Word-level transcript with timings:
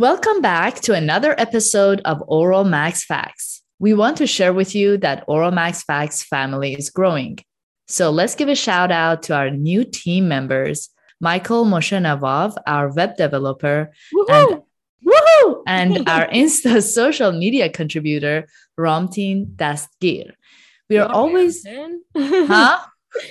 Welcome 0.00 0.40
back 0.40 0.76
to 0.82 0.94
another 0.94 1.34
episode 1.38 2.00
of 2.04 2.22
Oral 2.28 2.62
Max 2.62 3.04
Facts. 3.04 3.64
We 3.80 3.94
want 3.94 4.16
to 4.18 4.28
share 4.28 4.52
with 4.52 4.72
you 4.72 4.96
that 4.98 5.24
Oral 5.26 5.50
Max 5.50 5.82
Facts 5.82 6.22
family 6.22 6.74
is 6.74 6.88
growing. 6.88 7.40
So 7.88 8.10
let's 8.10 8.36
give 8.36 8.48
a 8.48 8.54
shout 8.54 8.92
out 8.92 9.24
to 9.24 9.34
our 9.34 9.50
new 9.50 9.82
team 9.82 10.28
members, 10.28 10.90
Michael 11.20 11.64
Moshenavov, 11.64 12.54
our 12.64 12.92
web 12.92 13.16
developer, 13.16 13.90
Woohoo! 14.14 14.52
and 14.52 14.62
woohoo, 15.04 15.62
and 15.66 16.08
our 16.08 16.28
Insta 16.28 16.80
social 16.80 17.32
media 17.32 17.68
contributor, 17.68 18.46
Ramtin 18.78 19.56
Dastgir. 19.56 20.30
We 20.88 20.98
are 20.98 21.10
always, 21.10 21.66
huh? 22.16 22.78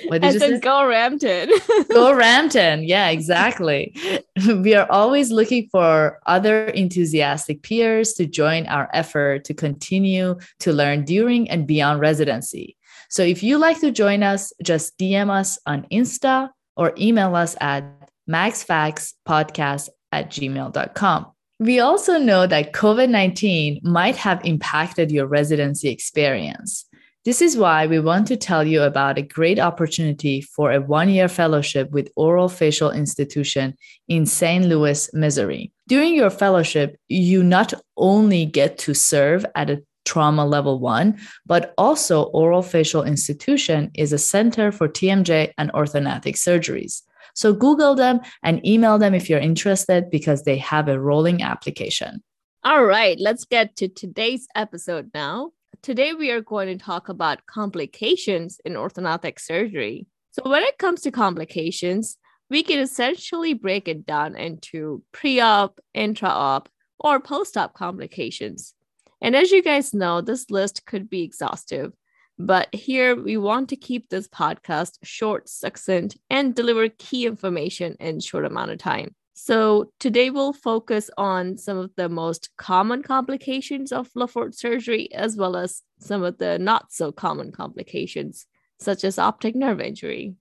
What 0.07 0.21
did 0.21 0.34
you 0.34 0.39
say? 0.39 0.50
said 0.52 0.62
go 0.62 0.80
Ramtin. 0.84 1.48
Go 1.89 2.14
Ramtin. 2.14 2.88
Yeah, 2.88 3.10
exactly. 3.10 3.96
we 4.47 4.74
are 4.74 4.89
always 4.92 5.32
looking 5.32 5.68
for 5.71 6.20
other 6.25 6.65
enthusiastic 6.70 7.61
peers 7.61 8.14
to 8.14 8.25
join 8.25 8.65
our 8.68 8.89
effort 8.93 9.43
to 9.46 9.54
continue 9.54 10.37
to 10.60 10.74
learn 10.74 11.06
during 11.06 11.50
and 11.50 11.68
beyond 11.68 12.00
residency. 12.00 12.75
So 13.10 13.24
if 13.24 13.43
you 13.43 13.57
like 13.57 13.79
to 13.82 13.92
join 13.92 14.24
us, 14.24 14.51
just 14.64 14.98
DM 14.98 15.29
us 15.29 15.60
on 15.65 15.86
Insta 15.92 16.50
or 16.75 16.93
email 16.98 17.36
us 17.36 17.56
at 17.62 17.84
maxfaxpodcast 18.29 19.89
at 20.12 20.29
gmail.com. 20.29 21.28
We 21.59 21.79
also 21.79 22.20
know 22.20 22.46
that 22.46 22.73
COVID 22.73 23.09
19 23.09 23.79
might 23.84 24.15
have 24.18 24.46
impacted 24.46 25.12
your 25.12 25.25
residency 25.25 25.89
experience. 25.89 26.86
This 27.27 27.41
is 27.41 27.57
why 27.57 27.87
we 27.87 27.99
want 27.99 28.25
to 28.27 28.37
tell 28.37 28.65
you 28.65 28.83
about 28.83 29.17
a 29.17 29.21
great 29.21 29.59
opportunity 29.59 30.39
for 30.39 30.71
a 30.71 30.79
one 30.79 31.09
year 31.09 31.27
fellowship 31.27 31.91
with 31.91 32.09
Oral 32.16 32.47
Facial 32.47 32.89
Institution 32.89 33.75
in 34.08 34.25
St. 34.25 34.64
Louis, 34.64 35.09
Missouri. 35.14 35.73
During 35.89 36.16
your 36.16 36.30
fellowship, 36.30 36.95
you 37.09 37.44
not 37.44 37.73
only 37.97 38.45
get 38.45 38.78
to 38.78 38.94
serve 38.94 39.45
at 39.56 39.69
a 39.69 39.84
trauma 40.06 40.45
level 40.45 40.80
one, 40.80 41.19
but 41.45 41.73
also 41.78 42.28
Oral 42.31 42.61
Facial 42.61 43.03
Institution 43.03 43.91
is 43.94 44.14
a 44.14 44.17
center 44.17 44.72
for 44.72 44.88
TMJ 44.88 45.52
and 45.58 45.69
orthognathic 45.73 46.38
surgeries. 46.38 47.02
So 47.36 47.52
Google 47.52 47.94
them 47.94 48.22
and 48.41 48.66
email 48.66 48.97
them 48.97 49.14
if 49.14 49.30
you're 49.30 49.38
interested 49.38 50.09
because 50.09 50.44
they 50.44 50.59
have 50.59 50.88
a 50.88 50.97
rolling 50.97 51.44
application. 51.44 52.23
All 52.64 52.86
right, 52.86 53.19
let's 53.19 53.44
get 53.44 53.75
to 53.75 53.89
today's 53.89 54.47
episode 54.56 55.12
now. 55.14 55.52
Today, 55.82 56.14
we 56.14 56.32
are 56.32 56.42
going 56.42 56.68
to 56.68 56.84
talk 56.84 57.10
about 57.10 57.46
complications 57.46 58.60
in 58.66 58.73
orthognathic 58.73 59.40
surgery. 59.40 60.08
So, 60.32 60.50
when 60.50 60.64
it 60.64 60.78
comes 60.78 61.02
to 61.02 61.12
complications, 61.12 62.18
we 62.50 62.64
can 62.64 62.80
essentially 62.80 63.54
break 63.54 63.88
it 63.88 64.06
down 64.06 64.36
into 64.36 65.04
pre 65.12 65.40
op, 65.40 65.80
intra 65.94 66.30
op, 66.30 66.70
or 67.00 67.20
post 67.20 67.58
op 67.58 67.74
complications. 67.74 68.74
And 69.22 69.36
as 69.36 69.52
you 69.52 69.64
guys 69.64 69.94
know, 69.94 70.22
this 70.22 70.50
list 70.50 70.86
could 70.86 71.09
be 71.09 71.24
exhaustive, 71.24 71.94
but 72.38 72.74
here 72.74 73.16
we 73.16 73.38
want 73.38 73.70
to 73.70 73.76
keep 73.76 74.09
this 74.09 74.28
podcast 74.28 74.98
short, 75.04 75.50
succinct, 75.50 76.18
and 76.30 76.54
deliver 76.54 76.90
key 76.90 77.26
information 77.26 77.96
in 78.00 78.20
short 78.20 78.46
amount 78.46 78.72
of 78.72 78.78
time. 78.78 79.16
So 79.48 79.92
today 80.00 80.32
we'll 80.32 80.52
focus 80.52 81.12
on 81.16 81.58
some 81.60 81.78
of 81.78 81.92
the 81.96 82.10
most 82.10 82.50
common 82.58 83.04
complications 83.04 83.92
of 83.92 84.10
Le 84.16 84.28
surgery, 84.52 85.14
as 85.14 85.38
well 85.38 85.56
as 85.56 85.84
some 86.00 86.24
of 86.24 86.40
the 86.40 86.58
not 86.58 86.92
so 86.92 87.12
common 87.12 87.52
complications, 87.52 88.48
such 88.80 89.04
as 89.04 89.20
optic 89.20 89.54
nerve 89.56 89.80
injury. 89.80 90.34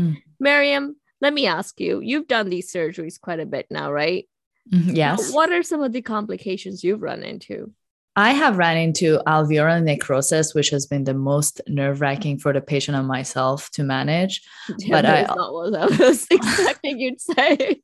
Mhm. 0.00 0.22
Miriam, 0.40 0.96
let 1.20 1.34
me 1.34 1.46
ask 1.46 1.78
you, 1.78 2.00
you've 2.00 2.26
done 2.26 2.48
these 2.48 2.72
surgeries 2.72 3.20
quite 3.20 3.40
a 3.40 3.46
bit 3.46 3.66
now, 3.70 3.92
right? 3.92 4.26
Mhm, 4.72 4.96
Yes. 4.96 5.30
What 5.34 5.52
are 5.52 5.62
some 5.62 5.82
of 5.82 5.92
the 5.92 6.00
complications 6.00 6.82
you've 6.82 7.02
run 7.02 7.22
into? 7.22 7.72
I 8.16 8.30
have 8.32 8.56
ran 8.56 8.78
into 8.78 9.20
alveolar 9.26 9.82
necrosis, 9.82 10.54
which 10.54 10.70
has 10.70 10.86
been 10.86 11.04
the 11.04 11.12
most 11.12 11.60
nerve 11.68 12.00
wracking 12.00 12.38
for 12.38 12.54
the 12.54 12.62
patient 12.62 12.96
and 12.96 13.06
myself 13.06 13.70
to 13.72 13.82
manage. 13.84 14.40
But 14.88 15.02
that 15.02 15.30
I- 15.30 15.34
not 15.34 15.52
what 15.52 15.74
I 15.76 15.86
was 15.86 16.26
expecting 16.30 16.98
you'd 17.00 17.20
say. 17.20 17.82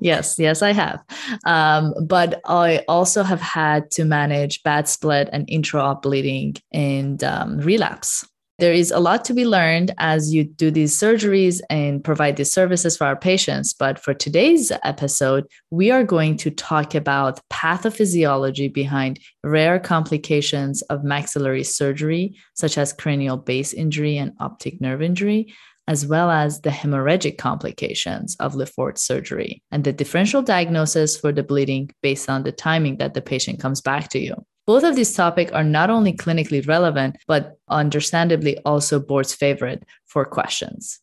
Yes, 0.00 0.38
yes, 0.38 0.62
I 0.62 0.72
have. 0.72 1.02
Um, 1.44 1.94
but 2.06 2.40
I 2.44 2.84
also 2.88 3.22
have 3.22 3.40
had 3.40 3.90
to 3.92 4.04
manage 4.04 4.62
bad 4.62 4.88
split 4.88 5.28
and 5.32 5.48
intra-op 5.48 6.02
bleeding 6.02 6.56
and 6.72 7.22
um, 7.24 7.58
relapse. 7.58 8.26
There 8.58 8.72
is 8.72 8.90
a 8.90 9.00
lot 9.00 9.22
to 9.26 9.34
be 9.34 9.44
learned 9.44 9.92
as 9.98 10.32
you 10.32 10.44
do 10.44 10.70
these 10.70 10.98
surgeries 10.98 11.60
and 11.68 12.02
provide 12.02 12.36
these 12.36 12.50
services 12.50 12.96
for 12.96 13.04
our 13.04 13.14
patients. 13.16 13.74
But 13.74 13.98
for 13.98 14.14
today's 14.14 14.72
episode, 14.82 15.44
we 15.70 15.90
are 15.90 16.02
going 16.02 16.38
to 16.38 16.50
talk 16.50 16.94
about 16.94 17.38
pathophysiology 17.52 18.72
behind 18.72 19.20
rare 19.44 19.78
complications 19.78 20.80
of 20.82 21.04
maxillary 21.04 21.64
surgery, 21.64 22.34
such 22.54 22.78
as 22.78 22.94
cranial 22.94 23.36
base 23.36 23.74
injury 23.74 24.16
and 24.16 24.32
optic 24.40 24.80
nerve 24.80 25.02
injury, 25.02 25.52
as 25.88 26.06
well 26.06 26.30
as 26.30 26.60
the 26.60 26.70
hemorrhagic 26.70 27.38
complications 27.38 28.36
of 28.40 28.54
Le 28.54 28.66
Fort 28.66 28.98
surgery 28.98 29.62
and 29.70 29.84
the 29.84 29.92
differential 29.92 30.42
diagnosis 30.42 31.16
for 31.16 31.32
the 31.32 31.42
bleeding 31.42 31.90
based 32.02 32.28
on 32.28 32.42
the 32.42 32.52
timing 32.52 32.96
that 32.96 33.14
the 33.14 33.22
patient 33.22 33.60
comes 33.60 33.80
back 33.80 34.08
to 34.08 34.18
you. 34.18 34.34
Both 34.66 34.82
of 34.82 34.96
these 34.96 35.14
topics 35.14 35.52
are 35.52 35.62
not 35.62 35.90
only 35.90 36.12
clinically 36.12 36.66
relevant, 36.66 37.16
but 37.28 37.58
understandably 37.68 38.58
also 38.64 38.98
board's 38.98 39.32
favorite 39.32 39.84
for 40.06 40.24
questions. 40.24 41.00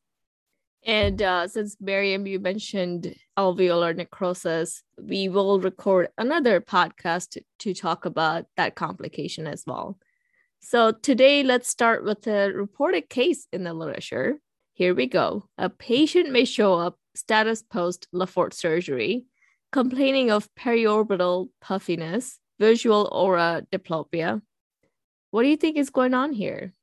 And 0.86 1.22
uh, 1.22 1.48
since 1.48 1.78
Miriam, 1.80 2.28
you 2.28 2.40
mentioned 2.40 3.16
alveolar 3.38 3.96
necrosis, 3.96 4.84
we 5.02 5.30
will 5.30 5.62
record 5.62 6.10
another 6.18 6.60
podcast 6.60 7.38
to 7.60 7.74
talk 7.74 8.04
about 8.04 8.48
that 8.58 8.76
complication 8.76 9.48
as 9.48 9.64
well. 9.66 9.98
So 10.60 10.92
today, 10.92 11.44
let's 11.44 11.70
start 11.70 12.04
with 12.04 12.28
a 12.28 12.52
reported 12.52 13.10
case 13.10 13.48
in 13.54 13.64
the 13.64 13.74
literature. 13.74 14.40
Here 14.74 14.94
we 14.96 15.08
go. 15.08 15.48
A 15.58 15.70
patient 15.70 16.32
may 16.32 16.46
show 16.46 16.74
up 16.76 16.98
status 17.16 17.62
post 17.62 18.08
Le 18.12 18.26
Fort 18.26 18.54
surgery, 18.54 19.26
complaining 19.72 20.32
of 20.32 20.50
periorbital 20.56 21.50
puffiness, 21.62 22.40
visual 22.60 23.08
aura 23.12 23.64
diplopia. 23.72 24.42
What 25.32 25.44
do 25.44 25.50
you 25.50 25.58
think 25.58 25.78
is 25.78 25.90
going 25.90 26.14
on 26.14 26.34
here? 26.34 26.74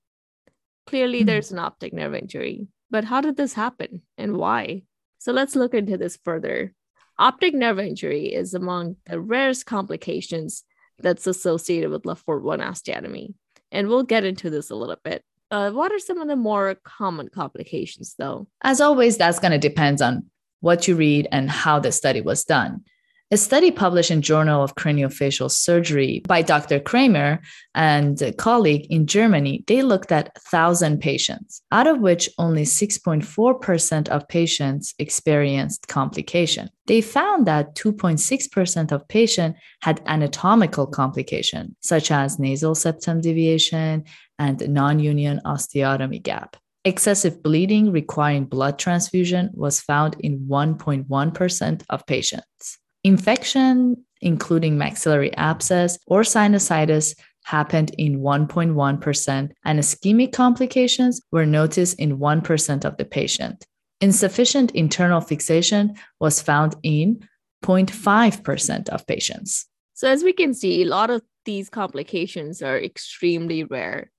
Clearly, 0.86 1.20
Hmm. 1.20 1.26
there's 1.26 1.52
an 1.52 1.58
optic 1.58 1.92
nerve 1.92 2.14
injury, 2.14 2.68
but 2.90 3.04
how 3.04 3.20
did 3.20 3.36
this 3.36 3.54
happen 3.54 4.02
and 4.16 4.36
why? 4.36 4.82
So 5.18 5.32
let's 5.32 5.56
look 5.56 5.74
into 5.74 5.96
this 5.96 6.18
further. 6.24 6.74
Optic 7.18 7.54
nerve 7.54 7.78
injury 7.78 8.32
is 8.32 8.54
among 8.54 8.96
the 9.06 9.20
rarest 9.20 9.66
complications 9.66 10.64
that's 10.98 11.26
associated 11.26 11.90
with 11.90 12.06
Le 12.06 12.14
Fort 12.16 12.42
1 12.42 12.60
osteotomy. 12.60 13.34
And 13.72 13.88
we'll 13.88 14.02
get 14.04 14.24
into 14.24 14.48
this 14.50 14.70
a 14.70 14.74
little 14.74 14.96
bit. 15.04 15.22
Uh, 15.50 15.70
what 15.70 15.92
are 15.92 15.98
some 15.98 16.20
of 16.20 16.28
the 16.28 16.36
more 16.36 16.76
common 16.84 17.28
complications, 17.28 18.14
though? 18.18 18.46
As 18.62 18.80
always, 18.80 19.16
that's 19.16 19.40
going 19.40 19.52
to 19.52 19.58
depend 19.58 20.00
on 20.00 20.26
what 20.60 20.86
you 20.86 20.94
read 20.94 21.26
and 21.32 21.50
how 21.50 21.80
the 21.80 21.90
study 21.90 22.20
was 22.20 22.44
done. 22.44 22.84
A 23.32 23.36
study 23.36 23.70
published 23.70 24.10
in 24.10 24.22
Journal 24.22 24.60
of 24.60 24.74
Craniofacial 24.74 25.52
Surgery 25.52 26.20
by 26.26 26.42
Dr. 26.42 26.80
Kramer 26.80 27.40
and 27.76 28.20
a 28.20 28.32
colleague 28.32 28.88
in 28.90 29.06
Germany, 29.06 29.62
they 29.68 29.82
looked 29.82 30.10
at 30.10 30.32
1,000 30.50 31.00
patients, 31.00 31.62
out 31.70 31.86
of 31.86 32.00
which 32.00 32.28
only 32.38 32.64
6.4% 32.64 34.08
of 34.08 34.26
patients 34.26 34.94
experienced 34.98 35.86
complication. 35.86 36.70
They 36.88 37.00
found 37.00 37.46
that 37.46 37.76
2.6% 37.76 38.90
of 38.90 39.06
patients 39.06 39.60
had 39.80 40.02
anatomical 40.06 40.88
complication, 40.88 41.76
such 41.78 42.10
as 42.10 42.40
nasal 42.40 42.74
septum 42.74 43.20
deviation 43.20 44.06
and 44.40 44.68
non-union 44.68 45.40
osteotomy 45.44 46.20
gap. 46.20 46.56
Excessive 46.84 47.42
bleeding 47.42 47.92
requiring 47.92 48.46
blood 48.46 48.78
transfusion 48.78 49.50
was 49.52 49.80
found 49.80 50.16
in 50.20 50.40
1.1% 50.48 51.82
of 51.90 52.06
patients. 52.06 52.78
Infection, 53.04 54.04
including 54.22 54.78
maxillary 54.78 55.32
abscess 55.36 55.98
or 56.06 56.22
sinusitis, 56.22 57.14
happened 57.44 57.94
in 57.98 58.20
1.1%, 58.20 59.50
and 59.64 59.78
ischemic 59.78 60.32
complications 60.32 61.20
were 61.30 61.46
noticed 61.46 61.98
in 61.98 62.18
1% 62.18 62.84
of 62.84 62.96
the 62.96 63.04
patient. 63.04 63.66
Insufficient 64.00 64.70
internal 64.72 65.20
fixation 65.20 65.94
was 66.18 66.40
found 66.40 66.74
in 66.82 67.20
0.5% 67.62 68.88
of 68.88 69.06
patients. 69.06 69.66
So, 69.92 70.08
as 70.08 70.24
we 70.24 70.32
can 70.32 70.54
see, 70.54 70.80
a 70.80 70.86
lot 70.86 71.10
of 71.10 71.20
these 71.44 71.68
complications 71.68 72.62
are 72.62 72.78
extremely 72.78 73.64
rare. 73.64 74.10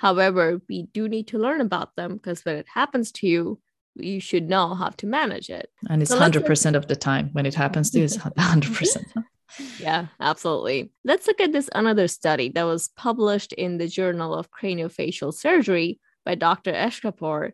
However, 0.00 0.62
we 0.66 0.84
do 0.94 1.10
need 1.10 1.26
to 1.28 1.38
learn 1.38 1.60
about 1.60 1.94
them 1.94 2.14
because 2.14 2.42
when 2.46 2.56
it 2.56 2.66
happens 2.72 3.12
to 3.12 3.26
you, 3.26 3.60
you 3.96 4.18
should 4.18 4.48
know 4.48 4.72
how 4.72 4.88
to 4.88 5.06
manage 5.06 5.50
it. 5.50 5.68
And 5.90 6.00
it's 6.00 6.10
So 6.10 6.18
100% 6.18 6.74
of 6.74 6.86
the 6.86 6.96
time 6.96 7.28
when 7.34 7.44
it 7.44 7.54
happens 7.54 7.90
to 7.90 7.98
you, 7.98 8.04
it's 8.04 8.16
100%. 8.16 9.04
Yeah, 9.80 10.06
absolutely. 10.20 10.92
Let's 11.04 11.26
look 11.26 11.40
at 11.40 11.50
this 11.50 11.68
another 11.74 12.06
study 12.06 12.50
that 12.50 12.62
was 12.62 12.88
published 12.96 13.52
in 13.52 13.78
the 13.78 13.88
Journal 13.88 14.32
of 14.32 14.48
Craniofacial 14.52 15.34
Surgery 15.34 15.98
by 16.24 16.36
Dr. 16.36 16.72
Eshghpour, 16.72 17.50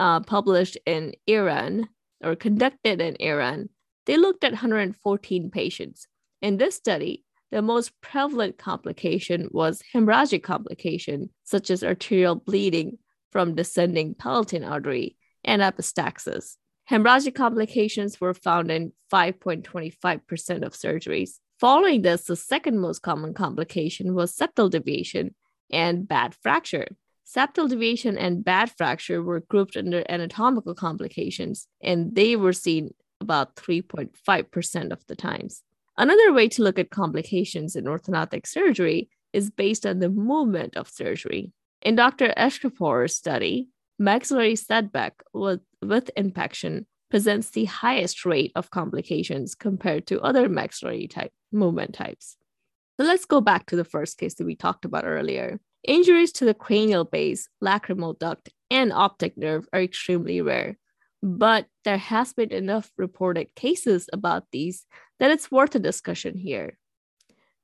uh, 0.00 0.20
published 0.20 0.76
in 0.86 1.14
Iran 1.28 1.88
or 2.22 2.34
conducted 2.34 3.00
in 3.00 3.14
Iran. 3.20 3.68
They 4.06 4.16
looked 4.16 4.42
at 4.42 4.50
114 4.50 5.50
patients. 5.50 6.08
In 6.42 6.56
this 6.56 6.74
study, 6.74 7.24
the 7.50 7.62
most 7.62 7.92
prevalent 8.00 8.58
complication 8.58 9.48
was 9.50 9.82
hemorrhagic 9.94 10.42
complication, 10.42 11.30
such 11.44 11.70
as 11.70 11.82
arterial 11.82 12.36
bleeding 12.36 12.98
from 13.32 13.54
descending 13.54 14.14
palatine 14.14 14.64
artery 14.64 15.16
and 15.44 15.62
epistaxis. 15.62 16.56
Hemorrhagic 16.90 17.34
complications 17.34 18.20
were 18.20 18.34
found 18.34 18.70
in 18.70 18.92
5.25% 19.12 20.62
of 20.64 20.72
surgeries. 20.72 21.38
Following 21.58 22.02
this, 22.02 22.24
the 22.24 22.36
second 22.36 22.78
most 22.78 23.00
common 23.00 23.34
complication 23.34 24.14
was 24.14 24.34
septal 24.34 24.70
deviation 24.70 25.34
and 25.70 26.08
bad 26.08 26.34
fracture. 26.42 26.88
Septal 27.24 27.68
deviation 27.68 28.18
and 28.18 28.44
bad 28.44 28.72
fracture 28.76 29.22
were 29.22 29.40
grouped 29.40 29.76
under 29.76 30.04
anatomical 30.08 30.74
complications, 30.74 31.68
and 31.80 32.14
they 32.14 32.34
were 32.34 32.52
seen 32.52 32.92
about 33.20 33.54
3.5% 33.54 34.90
of 34.90 35.06
the 35.06 35.14
times. 35.14 35.62
Another 36.00 36.32
way 36.32 36.48
to 36.48 36.62
look 36.62 36.78
at 36.78 36.88
complications 36.88 37.76
in 37.76 37.84
orthognathic 37.84 38.46
surgery 38.46 39.10
is 39.34 39.50
based 39.50 39.84
on 39.84 39.98
the 39.98 40.08
movement 40.08 40.74
of 40.74 40.88
surgery. 40.88 41.52
In 41.82 41.94
Dr. 41.94 42.32
Eshghpour's 42.38 43.14
study, 43.14 43.68
maxillary 43.98 44.56
setback 44.56 45.22
with, 45.34 45.60
with 45.82 46.10
impaction 46.16 46.86
presents 47.10 47.50
the 47.50 47.66
highest 47.66 48.24
rate 48.24 48.50
of 48.54 48.70
complications 48.70 49.54
compared 49.54 50.06
to 50.06 50.22
other 50.22 50.48
maxillary 50.48 51.06
type 51.06 51.32
movement 51.52 51.92
types. 51.92 52.38
So 52.98 53.04
let's 53.04 53.26
go 53.26 53.42
back 53.42 53.66
to 53.66 53.76
the 53.76 53.84
first 53.84 54.16
case 54.16 54.32
that 54.36 54.46
we 54.46 54.56
talked 54.56 54.86
about 54.86 55.04
earlier. 55.04 55.60
Injuries 55.86 56.32
to 56.32 56.46
the 56.46 56.54
cranial 56.54 57.04
base, 57.04 57.46
lacrimal 57.62 58.18
duct, 58.18 58.48
and 58.70 58.90
optic 58.90 59.36
nerve 59.36 59.68
are 59.74 59.82
extremely 59.82 60.40
rare, 60.40 60.78
but 61.22 61.66
there 61.84 61.98
has 61.98 62.32
been 62.32 62.52
enough 62.52 62.90
reported 62.96 63.54
cases 63.54 64.08
about 64.12 64.44
these 64.52 64.86
that 65.18 65.30
it's 65.30 65.50
worth 65.50 65.74
a 65.74 65.78
discussion 65.78 66.36
here. 66.36 66.78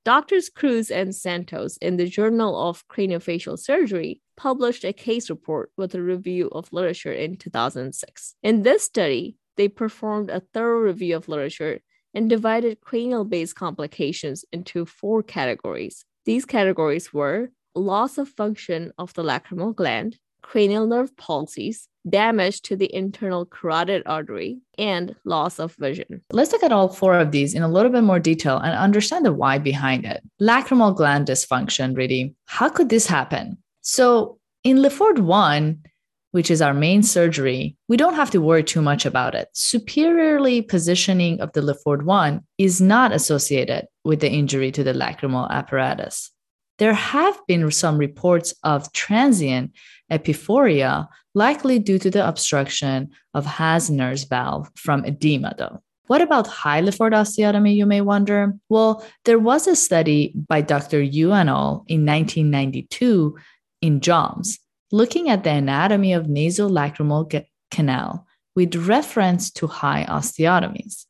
Doctors 0.05 0.49
Cruz 0.49 0.91
and 0.91 1.15
Santos 1.15 1.77
in 1.79 1.97
the 1.97 2.07
Journal 2.07 2.57
of 2.69 2.87
Craniofacial 2.87 3.59
Surgery 3.59 4.21
published 4.37 4.85
a 4.85 4.93
case 4.93 5.29
report 5.31 5.73
with 5.77 5.95
a 5.95 6.03
review 6.03 6.49
of 6.53 6.73
literature 6.73 7.13
in 7.13 7.37
2006. 7.37 8.35
In 8.43 8.63
this 8.63 8.85
study, 8.85 9.37
they 9.57 9.69
performed 9.69 10.31
a 10.31 10.43
thorough 10.53 10.79
review 10.79 11.17
of 11.17 11.29
literature 11.29 11.81
and 12.15 12.31
divided 12.31 12.81
cranial 12.81 13.25
base 13.25 13.53
complications 13.53 14.45
into 14.53 14.87
four 14.87 15.23
categories. 15.23 16.05
These 16.25 16.45
categories 16.45 17.13
were 17.13 17.51
loss 17.75 18.17
of 18.17 18.29
function 18.29 18.93
of 18.99 19.13
the 19.15 19.23
lacrimal 19.23 19.75
gland, 19.75 20.19
cranial 20.47 20.87
nerve 20.87 21.15
palsies, 21.17 21.89
damage 22.09 22.63
to 22.63 22.77
the 22.77 22.93
internal 22.95 23.45
carotid 23.45 24.03
artery, 24.07 24.61
and 24.79 25.15
loss 25.25 25.59
of 25.59 25.75
vision. 25.75 26.23
Let's 26.31 26.53
look 26.53 26.63
at 26.63 26.71
all 26.71 26.89
four 26.89 27.19
of 27.19 27.33
these 27.33 27.53
in 27.53 27.63
a 27.63 27.69
little 27.69 27.91
bit 27.91 28.05
more 28.05 28.21
detail 28.21 28.59
and 28.59 28.73
understand 28.79 29.27
the 29.27 29.33
why 29.33 29.59
behind 29.59 30.05
it. 30.05 30.23
Lacrimal 30.41 30.95
gland 30.95 31.27
dysfunction, 31.27 31.97
really. 31.97 32.37
How 32.47 32.69
could 32.69 32.91
this 32.91 33.09
happen? 33.09 33.59
So, 33.81 34.39
in 34.63 34.83
Le 34.83 34.91
Fort 34.91 35.19
1, 35.19 35.83
which 36.31 36.51
is 36.51 36.63
our 36.63 36.75
main 36.75 37.03
surgery, 37.03 37.77
we 37.89 37.97
don't 37.97 38.15
have 38.15 38.31
to 38.31 38.41
worry 38.41 38.63
too 38.63 38.83
much 38.83 39.05
about 39.05 39.35
it. 39.35 39.49
Superiorly 39.53 40.63
positioning 40.63 41.41
of 41.41 41.53
the 41.55 41.63
Le 41.63 41.75
Fort 41.75 42.05
1 42.05 42.41
is 42.59 42.81
not 42.81 43.13
associated 43.13 43.87
with 44.05 44.21
the 44.21 44.31
injury 44.31 44.71
to 44.71 44.85
the 44.85 44.93
lacrimal 44.93 45.51
apparatus. 45.51 46.31
There 46.79 46.95
have 46.95 47.39
been 47.49 47.71
some 47.71 47.97
reports 47.97 48.55
of 48.63 48.93
transient 48.93 49.73
epiphoria, 50.11 51.09
likely 51.35 51.79
due 51.79 51.99
to 51.99 52.11
the 52.11 52.27
obstruction 52.27 53.11
of 53.35 53.45
Hasner's 53.45 54.25
valve 54.25 54.71
from 54.77 55.05
edema, 55.05 55.55
though. 55.59 55.83
What 56.07 56.23
about 56.23 56.47
high 56.47 56.81
Le 56.81 56.93
osteotomy, 56.93 57.75
you 57.75 57.85
may 57.85 58.01
wonder? 58.01 58.55
Well, 58.69 59.05
there 59.25 59.41
was 59.41 59.67
a 59.67 59.75
study 59.75 60.33
by 60.49 60.61
Dr. 60.61 61.03
Yu 61.03 61.33
et 61.33 61.49
al. 61.49 61.85
in 61.89 62.07
1992 62.07 63.37
in 63.83 64.01
JOMS 64.01 64.59
looking 64.93 65.29
at 65.29 65.45
the 65.45 65.51
anatomy 65.51 66.13
of 66.13 66.27
nasolacrimal 66.27 67.45
canal 67.71 68.27
with 68.55 68.75
reference 68.75 69.51
to 69.51 69.67
high 69.67 70.07
osteotomies. 70.09 71.05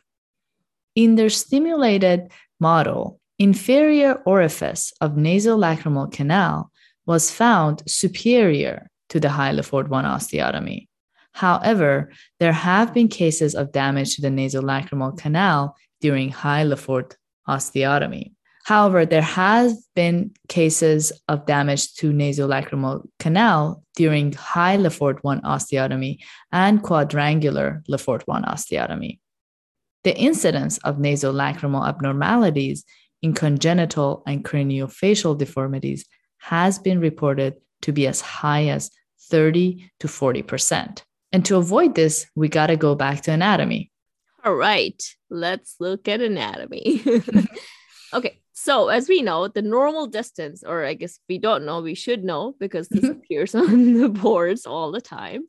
In 0.95 1.17
their 1.17 1.29
stimulated 1.29 2.31
model, 2.59 3.21
inferior 3.39 4.15
orifice 4.25 4.93
of 5.01 5.13
nasolacrimal 5.13 6.11
canal 6.11 6.71
was 7.07 7.31
found 7.31 7.83
superior 7.87 8.91
to 9.09 9.21
the 9.21 9.63
Fort 9.65 9.89
1 9.89 10.05
osteotomy. 10.05 10.89
However, 11.33 12.11
there 12.41 12.53
have 12.53 12.93
been 12.93 13.09
cases 13.09 13.55
of 13.55 13.73
damage 13.73 14.17
to 14.17 14.23
the 14.23 14.29
nasolacrimal 14.29 15.19
canal 15.19 15.77
during 16.01 16.31
Fort 16.33 17.17
osteotomy. 17.49 18.33
However, 18.65 19.07
there 19.07 19.23
have 19.23 19.73
been 19.95 20.33
cases 20.49 21.13
of 21.29 21.47
damage 21.47 21.95
to 21.97 22.13
nasolacrimal 22.13 23.07
canal 23.21 23.85
during 23.95 24.33
high 24.33 24.75
Le 24.75 24.91
Fort 24.91 25.23
1 25.23 25.43
osteotomy 25.43 26.19
and 26.51 26.83
quadrangular 26.83 27.85
Lefort 27.89 28.23
1 28.27 28.43
osteotomy. 28.43 29.21
The 30.03 30.17
incidence 30.17 30.79
of 30.79 30.97
nasolacrimal 30.97 31.87
abnormalities 31.87 32.85
in 33.23 33.35
congenital 33.35 34.25
and 34.27 34.45
craniofacial 34.45 35.39
deformities 35.39 36.05
has 36.47 36.79
been 36.79 37.01
reported 37.01 37.57
to 37.83 37.91
be 37.91 38.07
as 38.07 38.21
high 38.21 38.69
as 38.69 38.93
30 39.31 39.91
to 39.99 40.07
40%. 40.07 41.03
And 41.33 41.45
to 41.45 41.57
avoid 41.57 41.97
this, 41.97 42.27
we 42.37 42.49
got 42.49 42.69
to 42.69 42.77
go 42.77 42.95
back 42.95 43.23
to 43.23 43.33
anatomy. 43.33 43.91
All 44.45 44.55
right, 44.55 45.03
let's 45.29 45.75
look 45.81 46.07
at 46.07 46.21
anatomy. 46.21 47.03
okay, 48.15 48.41
so 48.53 48.89
as 48.91 49.09
we 49.09 49.23
know, 49.23 49.49
the 49.49 49.61
normal 49.61 50.07
distance, 50.07 50.63
or 50.65 50.85
I 50.85 50.95
guess 50.95 51.19
we 51.29 51.39
don't 51.39 51.67
know, 51.67 51.81
we 51.81 51.97
should 51.97 52.23
know 52.23 52.55
because 52.61 52.89
this 52.89 53.01
mm-hmm. 53.01 53.19
appears 53.19 53.57
on 53.57 53.95
the 53.95 54.09
boards 54.09 54.67
all 54.67 54.93
the 54.93 55.01
time. 55.01 55.49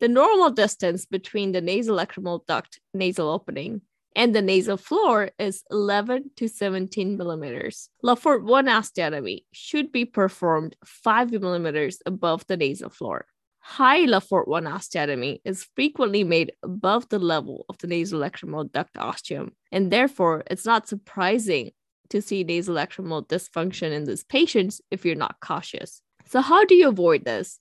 The 0.00 0.08
normal 0.08 0.48
distance 0.48 1.04
between 1.04 1.52
the 1.52 1.60
nasal 1.60 1.98
nasolacrimal 1.98 2.46
duct 2.46 2.80
nasal 2.94 3.28
opening 3.28 3.82
and 4.16 4.34
the 4.34 4.42
nasal 4.42 4.76
floor 4.76 5.30
is 5.38 5.62
11 5.70 6.32
to 6.36 6.48
17 6.48 7.16
millimeters. 7.16 7.88
Le 8.02 8.16
Fort 8.16 8.44
1 8.44 8.66
osteotomy 8.66 9.44
should 9.52 9.92
be 9.92 10.04
performed 10.04 10.76
5 10.84 11.32
millimeters 11.32 11.98
above 12.06 12.46
the 12.46 12.56
nasal 12.56 12.90
floor. 12.90 13.26
High 13.60 14.06
Le 14.06 14.20
Fort 14.20 14.48
1 14.48 14.64
osteotomy 14.64 15.40
is 15.44 15.68
frequently 15.76 16.24
made 16.24 16.52
above 16.62 17.08
the 17.08 17.18
level 17.18 17.66
of 17.68 17.78
the 17.78 17.86
nasolacrimal 17.86 18.72
duct 18.72 18.96
ostium, 18.96 19.52
and 19.70 19.90
therefore 19.90 20.42
it's 20.50 20.66
not 20.66 20.88
surprising 20.88 21.70
to 22.08 22.20
see 22.20 22.44
nasolacrimal 22.44 23.26
dysfunction 23.28 23.92
in 23.92 24.04
these 24.04 24.24
patients 24.24 24.80
if 24.90 25.04
you're 25.04 25.14
not 25.14 25.36
cautious. 25.40 26.02
So, 26.26 26.40
how 26.40 26.64
do 26.64 26.74
you 26.74 26.88
avoid 26.88 27.24
this? 27.24 27.60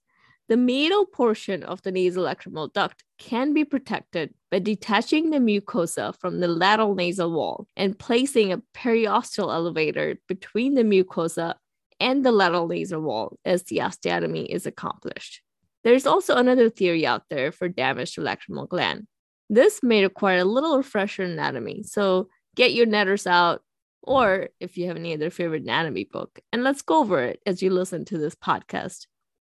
The 0.50 0.58
middle 0.58 1.06
portion 1.06 1.62
of 1.62 1.84
the 1.84 1.92
nasolacrimal 1.92 2.74
duct 2.74 3.04
can 3.20 3.54
be 3.54 3.64
protected 3.64 4.34
by 4.50 4.58
detaching 4.58 5.30
the 5.30 5.38
mucosa 5.38 6.16
from 6.20 6.40
the 6.40 6.48
lateral 6.48 6.96
nasal 6.96 7.32
wall 7.32 7.68
and 7.78 7.98
placing 7.98 8.52
a 8.52 8.64
periosteal 8.76 9.54
elevator 9.54 10.18
between 10.28 10.74
the 10.74 10.82
mucosa 10.82 11.54
and 12.00 12.26
the 12.26 12.32
lateral 12.32 12.68
nasal 12.68 13.00
wall 13.00 13.38
as 13.46 13.62
the 13.66 13.78
osteotomy 13.78 14.48
is 14.48 14.66
accomplished. 14.66 15.44
There's 15.84 16.08
also 16.08 16.36
another 16.36 16.72
theory 16.72 17.06
out 17.06 17.26
there 17.30 17.52
for 17.52 17.70
damage 17.70 18.16
to 18.16 18.22
lacrimal 18.22 18.68
gland. 18.68 19.06
This 19.52 19.84
may 19.84 20.02
require 20.02 20.40
a 20.40 20.46
little 20.46 20.78
refresher 20.78 21.24
anatomy, 21.24 21.84
so 21.84 22.28
get 22.56 22.74
your 22.74 22.88
netters 22.88 23.28
out, 23.28 23.62
or 24.02 24.50
if 24.60 24.78
you 24.78 24.88
have 24.88 24.98
any 24.98 25.14
other 25.14 25.30
favorite 25.30 25.62
anatomy 25.62 26.06
book, 26.06 26.40
and 26.52 26.64
let's 26.64 26.82
go 26.82 27.02
over 27.02 27.22
it 27.22 27.40
as 27.46 27.62
you 27.62 27.70
listen 27.70 28.04
to 28.06 28.18
this 28.18 28.34
podcast 28.34 29.06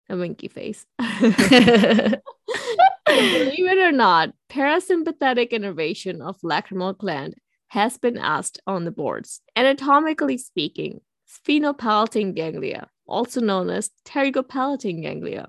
a 0.10 0.18
winky 0.18 0.48
face. 0.48 0.86
Believe 1.00 2.22
it 3.08 3.78
or 3.78 3.92
not, 3.92 4.34
parasympathetic 4.50 5.52
innervation 5.52 6.22
of 6.22 6.40
lacrimal 6.42 6.98
gland 6.98 7.36
has 7.68 7.98
been 7.98 8.18
asked 8.18 8.60
on 8.68 8.86
the 8.86 8.92
boards. 8.92 9.42
Anatomically 9.56 10.38
speaking, 10.38 11.02
sphenopalatine 11.28 12.36
ganglia, 12.36 12.88
also 13.08 13.42
known 13.42 13.70
as 13.70 13.92
pterygopalatine 14.06 15.02
ganglia, 15.02 15.48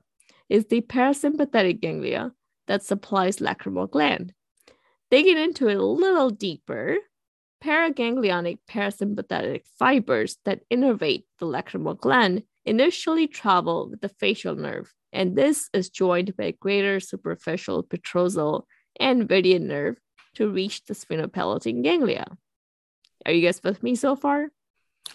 is 0.49 0.67
the 0.67 0.81
parasympathetic 0.81 1.81
ganglia 1.81 2.33
that 2.67 2.83
supplies 2.83 3.39
lacrimal 3.39 3.91
gland. 3.91 4.33
Digging 5.11 5.39
into 5.39 5.69
it 5.69 5.77
a 5.77 5.85
little 5.85 6.31
deeper, 6.31 6.97
preganglionic 7.63 8.59
parasympathetic 8.69 9.63
fibers 9.79 10.39
that 10.45 10.61
innervate 10.71 11.25
the 11.39 11.47
lacrimal 11.47 11.99
gland 11.99 12.43
initially 12.67 13.27
travel 13.27 13.89
with 13.89 14.01
the 14.01 14.09
facial 14.09 14.57
nerve, 14.57 14.93
and 15.13 15.37
this 15.37 15.71
is 15.73 15.89
joined 15.89 16.37
by 16.37 16.45
a 16.45 16.53
greater 16.53 17.01
superficial 17.01 17.83
petrosal 17.83 18.65
and 18.99 19.29
median 19.29 19.67
nerve 19.67 19.97
to 20.35 20.51
reach 20.51 20.85
the 20.85 20.95
sphenopalatine 20.95 21.83
ganglia. 21.83 22.27
Are 23.25 23.33
you 23.33 23.47
guys 23.47 23.61
with 23.63 23.83
me 23.83 23.95
so 23.95 24.17
far? 24.17 24.51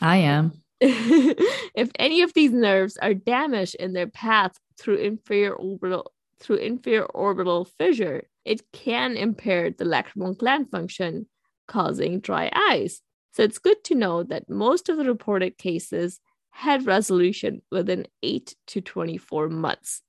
I 0.02 0.18
am. 0.18 0.54
if 0.82 1.92
any 2.00 2.24
of 2.24 2.34
these 2.34 2.52
nerves 2.52 2.98
are 2.98 3.14
damaged 3.14 3.76
in 3.76 3.94
their 3.94 4.08
path 4.08 4.58
through 4.80 4.96
inferior 4.96 5.54
orbital 5.54 6.12
through 6.40 6.56
inferior 6.56 7.06
orbital 7.06 7.66
fissure, 7.66 8.24
it 8.46 8.64
can 8.72 9.16
impair 9.16 9.70
the 9.70 9.86
lacrimal 9.86 10.36
gland 10.36 10.72
function, 10.72 11.28
causing 11.68 12.20
dry 12.20 12.50
eyes. 12.56 13.02
So 13.34 13.44
it's 13.44 13.60
good 13.60 13.84
to 13.86 13.96
know 13.96 14.24
that 14.24 14.50
most 14.50 14.90
of 14.90 14.98
the 14.98 15.06
reported 15.06 15.60
cases 15.60 16.20
had 16.52 16.86
resolution 16.86 17.62
within 17.72 18.08
8 18.22 18.56
to 18.68 18.82
24 18.82 19.50
months, 19.50 20.02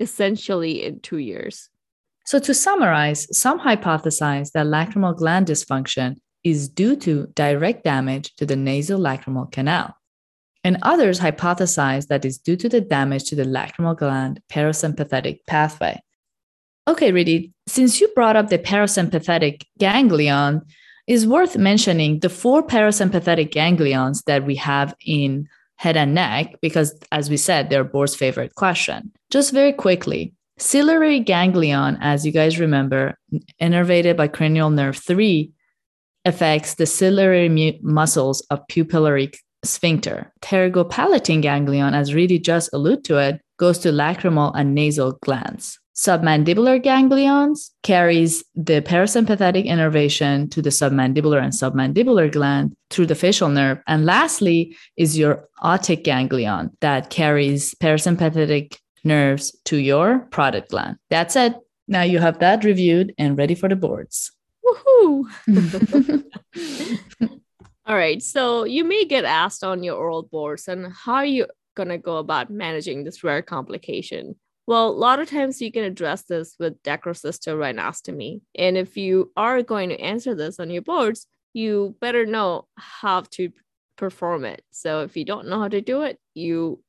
essentially 0.00 0.84
in 0.84 1.00
two 1.00 1.18
years. 1.18 1.68
So, 2.24 2.38
to 2.40 2.54
summarize, 2.54 3.26
some 3.36 3.58
hypothesize 3.58 4.52
that 4.52 4.66
lacrimal 4.66 5.16
gland 5.16 5.46
dysfunction 5.46 6.16
is 6.44 6.68
due 6.68 6.96
to 6.96 7.26
direct 7.34 7.84
damage 7.84 8.34
to 8.36 8.46
the 8.46 8.56
nasal 8.56 9.00
nasolacrimal 9.00 9.50
canal. 9.50 9.94
And 10.64 10.78
others 10.82 11.20
hypothesize 11.20 12.08
that 12.08 12.24
is 12.24 12.38
due 12.38 12.56
to 12.56 12.68
the 12.68 12.80
damage 12.80 13.24
to 13.30 13.36
the 13.36 13.44
lacrimal 13.44 13.96
gland 13.96 14.40
parasympathetic 14.50 15.40
pathway. 15.46 16.00
Okay, 16.86 17.12
Riti, 17.12 17.52
since 17.66 18.00
you 18.00 18.08
brought 18.14 18.36
up 18.36 18.48
the 18.48 18.58
parasympathetic 18.58 19.62
ganglion, 19.78 20.62
is 21.06 21.26
worth 21.26 21.56
mentioning 21.56 22.20
the 22.20 22.28
four 22.28 22.66
parasympathetic 22.66 23.50
ganglions 23.50 24.22
that 24.24 24.44
we 24.44 24.56
have 24.56 24.94
in 25.04 25.48
head 25.78 25.96
and 25.96 26.14
neck, 26.14 26.56
because 26.60 26.94
as 27.10 27.30
we 27.30 27.36
said, 27.36 27.70
they're 27.70 27.84
Board's 27.84 28.14
favorite 28.14 28.54
question. 28.56 29.12
Just 29.30 29.52
very 29.52 29.72
quickly, 29.72 30.34
ciliary 30.58 31.20
ganglion, 31.20 31.96
as 32.00 32.26
you 32.26 32.32
guys 32.32 32.58
remember, 32.58 33.16
innervated 33.62 34.16
by 34.16 34.28
cranial 34.28 34.70
nerve 34.70 34.96
3, 34.96 35.50
affects 36.24 36.74
the 36.74 36.86
ciliary 36.86 37.48
mu- 37.48 37.78
muscles 37.80 38.40
of 38.50 38.60
pupillary 38.70 39.34
sphincter. 39.64 40.32
Pterygopalatine 40.42 41.42
ganglion, 41.42 41.94
as 41.94 42.12
Riti 42.12 42.42
just 42.42 42.70
alluded 42.72 43.04
to 43.04 43.18
it, 43.18 43.40
goes 43.58 43.78
to 43.78 43.90
lacrimal 43.90 44.52
and 44.54 44.74
nasal 44.74 45.12
glands. 45.22 45.78
Submandibular 45.98 46.80
ganglions 46.80 47.72
carries 47.82 48.44
the 48.54 48.80
parasympathetic 48.80 49.64
innervation 49.66 50.48
to 50.50 50.62
the 50.62 50.70
submandibular 50.70 51.42
and 51.42 51.52
submandibular 51.52 52.30
gland 52.30 52.76
through 52.88 53.06
the 53.06 53.16
facial 53.16 53.48
nerve. 53.48 53.78
And 53.88 54.06
lastly 54.06 54.76
is 54.96 55.18
your 55.18 55.48
otic 55.60 56.04
ganglion 56.04 56.70
that 56.82 57.10
carries 57.10 57.74
parasympathetic 57.74 58.76
nerves 59.02 59.50
to 59.64 59.78
your 59.78 60.28
parotid 60.30 60.68
gland. 60.68 60.98
That's 61.10 61.34
it. 61.34 61.56
Now 61.88 62.02
you 62.02 62.20
have 62.20 62.38
that 62.38 62.62
reviewed 62.62 63.12
and 63.18 63.36
ready 63.36 63.56
for 63.56 63.68
the 63.68 63.74
boards. 63.74 64.30
Woohoo! 64.64 65.24
All 67.86 67.96
right. 67.96 68.22
So 68.22 68.62
you 68.62 68.84
may 68.84 69.04
get 69.04 69.24
asked 69.24 69.64
on 69.64 69.82
your 69.82 69.96
oral 69.96 70.22
boards 70.22 70.68
and 70.68 70.92
how 70.92 71.14
are 71.14 71.26
you 71.26 71.46
going 71.74 71.88
to 71.88 71.98
go 71.98 72.18
about 72.18 72.50
managing 72.50 73.02
this 73.02 73.24
rare 73.24 73.42
complication? 73.42 74.36
Well, 74.68 74.90
a 74.90 74.90
lot 74.90 75.18
of 75.18 75.30
times 75.30 75.62
you 75.62 75.72
can 75.72 75.84
address 75.84 76.24
this 76.24 76.54
with 76.60 76.82
dacryocystorhinostomy. 76.82 78.42
And 78.54 78.76
if 78.76 78.98
you 78.98 79.32
are 79.34 79.62
going 79.62 79.88
to 79.88 79.98
answer 79.98 80.34
this 80.34 80.60
on 80.60 80.68
your 80.68 80.82
boards, 80.82 81.26
you 81.54 81.96
better 82.02 82.26
know 82.26 82.66
how 82.76 83.22
to 83.30 83.48
perform 83.96 84.44
it. 84.44 84.60
So 84.70 85.00
if 85.00 85.16
you 85.16 85.24
don't 85.24 85.48
know 85.48 85.58
how 85.58 85.68
to 85.68 85.80
do 85.80 86.02
it, 86.02 86.18
you 86.34 86.82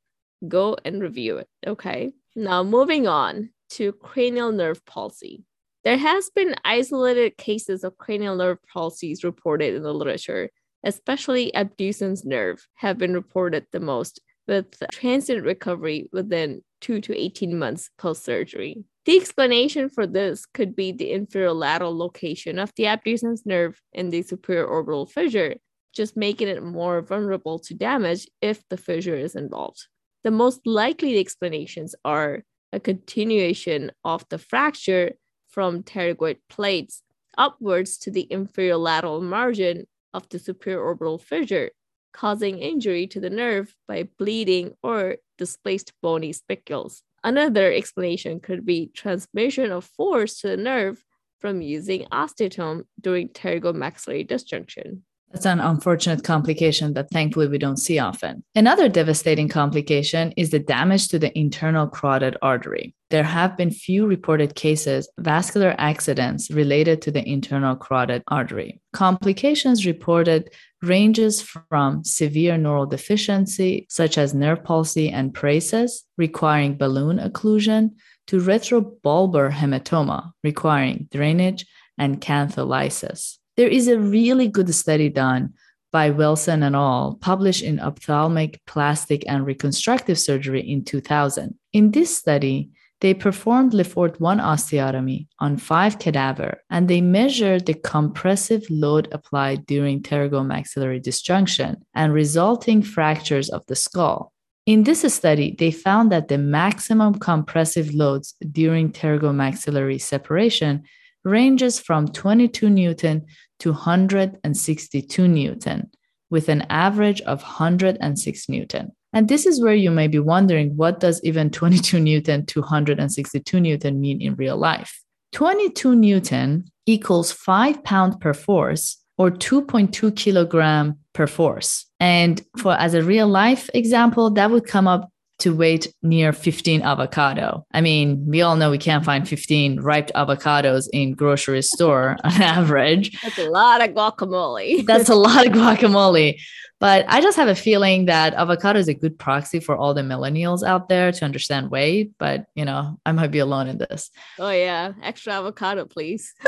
go 0.46 0.76
and 0.84 1.02
review 1.02 1.38
it. 1.38 1.48
Okay. 1.66 2.12
Now, 2.36 2.64
moving 2.64 3.08
on 3.08 3.52
to 3.70 3.94
cranial 3.94 4.52
nerve 4.52 4.86
palsy. 4.86 5.46
There 5.86 5.98
has 5.98 6.30
been 6.32 6.56
isolated 6.66 7.38
cases 7.38 7.86
of 7.86 7.98
cranial 7.98 8.36
nerve 8.36 8.58
palsies 8.76 9.24
reported 9.24 9.74
in 9.76 9.84
the 9.84 9.94
literature, 9.94 10.50
especially 10.84 11.54
abducens 11.56 12.26
nerve 12.26 12.68
have 12.74 12.98
been 12.98 13.14
reported 13.14 13.68
the 13.72 13.80
most 13.80 14.20
with 14.50 14.76
transient 14.92 15.46
recovery 15.46 16.10
within 16.12 16.62
2 16.82 17.02
to 17.02 17.18
18 17.18 17.58
months 17.58 17.90
post 17.98 18.24
surgery. 18.24 18.84
The 19.06 19.18
explanation 19.18 19.90
for 19.90 20.06
this 20.06 20.46
could 20.46 20.76
be 20.76 20.92
the 20.92 21.12
inferior 21.12 21.54
lateral 21.54 21.98
location 21.98 22.60
of 22.60 22.72
the 22.76 22.84
abducens 22.84 23.46
nerve 23.46 23.82
in 23.94 24.10
the 24.10 24.22
superior 24.22 24.66
orbital 24.66 25.06
fissure, 25.06 25.56
just 25.94 26.16
making 26.16 26.48
it 26.48 26.64
more 26.64 27.02
vulnerable 27.02 27.60
to 27.60 27.74
damage 27.74 28.28
if 28.42 28.68
the 28.70 28.78
fissure 28.78 29.16
is 29.16 29.36
involved. 29.36 29.88
The 30.24 30.32
most 30.32 30.66
likely 30.66 31.18
explanations 31.20 31.96
are 32.04 32.44
a 32.72 32.80
continuation 32.80 33.92
of 34.04 34.28
the 34.30 34.38
fracture 34.38 35.14
from 35.50 35.84
pterygoid 35.84 36.38
plates 36.50 37.02
upwards 37.38 37.98
to 38.00 38.12
the 38.12 38.28
inferior 38.32 38.78
lateral 38.78 39.22
margin 39.22 39.88
of 40.14 40.28
the 40.30 40.40
superior 40.40 40.82
orbital 40.82 41.18
fissure, 41.18 41.72
causing 42.14 42.60
injury 42.60 43.08
to 43.08 43.20
the 43.20 43.30
nerve 43.30 43.74
by 43.88 44.08
bleeding 44.18 44.74
or 44.84 45.18
displaced 45.38 45.94
bony 46.02 46.34
spicules. 46.34 47.04
Another 47.24 47.72
explanation 47.72 48.40
could 48.40 48.66
be 48.66 48.92
transmission 48.94 49.72
of 49.72 49.86
force 49.86 50.40
to 50.42 50.48
the 50.48 50.58
nerve 50.58 51.04
from 51.40 51.62
using 51.62 52.06
osteotome 52.12 52.84
during 53.00 53.30
pterygomaxillary 53.30 54.28
disjunction. 54.28 55.04
That's 55.32 55.46
an 55.46 55.60
unfortunate 55.60 56.24
complication 56.24 56.94
that 56.94 57.12
thankfully 57.12 57.48
we 57.48 57.60
don't 57.60 57.78
see 57.78 58.00
often. 58.00 58.44
Another 58.56 58.90
devastating 58.90 59.48
complication 59.48 60.34
is 60.36 60.50
the 60.50 60.60
damage 60.60 61.08
to 61.10 61.20
the 61.20 61.38
internal 61.38 61.88
carotid 61.88 62.36
artery. 62.42 62.96
There 63.10 63.24
have 63.24 63.58
been 63.58 63.72
few 63.72 64.06
reported 64.06 64.56
cases 64.56 65.10
vascular 65.20 65.76
accidents 65.78 66.52
related 66.52 67.02
to 67.04 67.12
the 67.12 67.28
internal 67.28 67.76
carotid 67.76 68.24
artery. 68.28 68.82
Complications 68.94 69.86
reported 69.86 70.52
ranges 70.82 71.42
from 71.42 72.04
severe 72.04 72.58
neural 72.58 72.86
deficiency 72.86 73.86
such 73.90 74.18
as 74.18 74.34
nerve 74.34 74.64
palsy 74.64 75.10
and 75.10 75.34
paresis 75.34 76.04
requiring 76.18 76.76
balloon 76.78 77.18
occlusion 77.18 77.92
to 78.28 78.40
retrobulbar 78.40 79.52
hematoma 79.52 80.32
requiring 80.44 81.08
drainage 81.12 81.66
and 81.98 82.22
cantholysis. 82.22 83.39
There 83.60 83.68
is 83.68 83.90
a 83.90 84.00
really 84.00 84.48
good 84.48 84.74
study 84.74 85.10
done 85.10 85.54
by 85.92 86.12
Wilson 86.12 86.64
and 86.64 86.78
al., 86.78 87.18
published 87.20 87.62
in 87.62 87.82
Ophthalmic, 87.82 88.62
Plastic, 88.66 89.26
and 89.28 89.46
Reconstructive 89.46 90.18
Surgery 90.18 90.62
in 90.62 90.86
2000. 90.86 91.56
In 91.74 91.92
this 91.92 92.16
study, 92.16 92.70
they 93.02 93.14
performed 93.14 93.74
Le 93.74 93.84
Fort 93.84 94.18
1 94.22 94.38
osteotomy 94.40 95.28
on 95.40 95.58
five 95.58 96.00
cadaver 96.00 96.62
and 96.70 96.88
they 96.88 97.02
measured 97.02 97.66
the 97.66 97.74
compressive 97.74 98.66
load 98.70 99.10
applied 99.12 99.66
during 99.66 100.04
pterygomaxillary 100.04 101.02
disjunction 101.04 101.84
and 101.94 102.14
resulting 102.14 102.82
fractures 102.82 103.50
of 103.50 103.66
the 103.68 103.76
skull. 103.76 104.32
In 104.68 104.86
this 104.86 105.02
study, 105.14 105.54
they 105.60 105.72
found 105.72 106.14
that 106.14 106.30
the 106.30 106.38
maximum 106.38 107.16
compressive 107.16 107.94
loads 107.94 108.36
during 108.54 108.94
pterygomaxillary 108.94 110.00
separation 110.00 110.86
ranges 111.30 111.80
from 111.80 112.08
22 112.08 112.70
Newton 112.70 113.26
to 113.60 113.72
162 113.72 115.28
Newton, 115.28 115.90
with 116.30 116.50
an 116.50 116.66
average 116.70 117.22
of 117.22 117.42
106 117.42 118.50
Newton. 118.50 118.92
And 119.14 119.28
this 119.28 119.46
is 119.46 119.62
where 119.62 119.74
you 119.74 119.92
may 119.92 120.08
be 120.08 120.20
wondering 120.20 120.76
what 120.76 121.00
does 121.00 121.22
even 121.24 121.50
22 121.50 122.00
Newton 122.00 122.46
to 122.48 122.62
162 122.62 123.60
Newton 123.60 124.00
mean 124.00 124.22
in 124.22 124.36
real 124.36 124.58
life? 124.58 125.02
22 125.32 125.96
Newton 125.96 126.66
equals 126.86 127.32
5 127.32 127.84
pound 127.84 128.20
per 128.20 128.34
force 128.34 128.98
or 129.18 129.30
2.2 129.30 130.16
kilogram 130.16 130.98
per 131.14 131.28
force. 131.28 131.86
And 132.00 132.42
for 132.58 132.74
as 132.74 132.94
a 132.94 133.04
real 133.04 133.28
life 133.28 133.70
example, 133.74 134.30
that 134.32 134.50
would 134.50 134.66
come 134.66 134.88
up 134.88 135.12
to 135.40 135.56
wait 135.56 135.94
near 136.04 136.34
15 136.34 136.82
avocado. 136.82 137.66
I 137.74 137.82
mean, 137.82 138.26
we 138.28 138.42
all 138.42 138.56
know 138.56 138.70
we 138.70 138.78
can't 138.78 139.06
find 139.06 139.28
15 139.28 139.80
ripe 139.82 140.10
avocados 140.16 140.88
in 140.94 141.14
grocery 141.14 141.62
store 141.62 142.18
on 142.24 142.42
average. 142.42 143.20
That's 143.22 143.40
a 143.40 143.50
lot 143.50 143.82
of 143.82 143.96
guacamole. 143.96 144.86
That's 144.88 145.10
a 145.10 145.16
lot 145.16 145.46
of 145.46 145.54
guacamole. 145.54 146.40
But 146.80 147.06
I 147.10 147.20
just 147.20 147.36
have 147.36 147.50
a 147.50 147.56
feeling 147.56 148.06
that 148.06 148.34
avocado 148.36 148.80
is 148.80 148.88
a 148.88 148.94
good 148.94 149.20
proxy 149.20 149.60
for 149.60 149.76
all 149.76 149.94
the 149.94 150.02
millennials 150.02 150.64
out 150.64 150.88
there 150.88 151.12
to 151.12 151.26
understand 151.26 151.72
weight. 151.72 152.14
But, 152.18 152.46
you 152.56 152.64
know, 152.64 152.98
I 153.06 153.12
might 153.12 153.32
be 153.32 153.40
alone 153.40 153.68
in 153.68 153.80
this. 153.80 154.10
Oh, 154.40 154.50
yeah. 154.50 154.94
Extra 155.04 155.34
avocado, 155.34 155.86
please. 155.86 156.34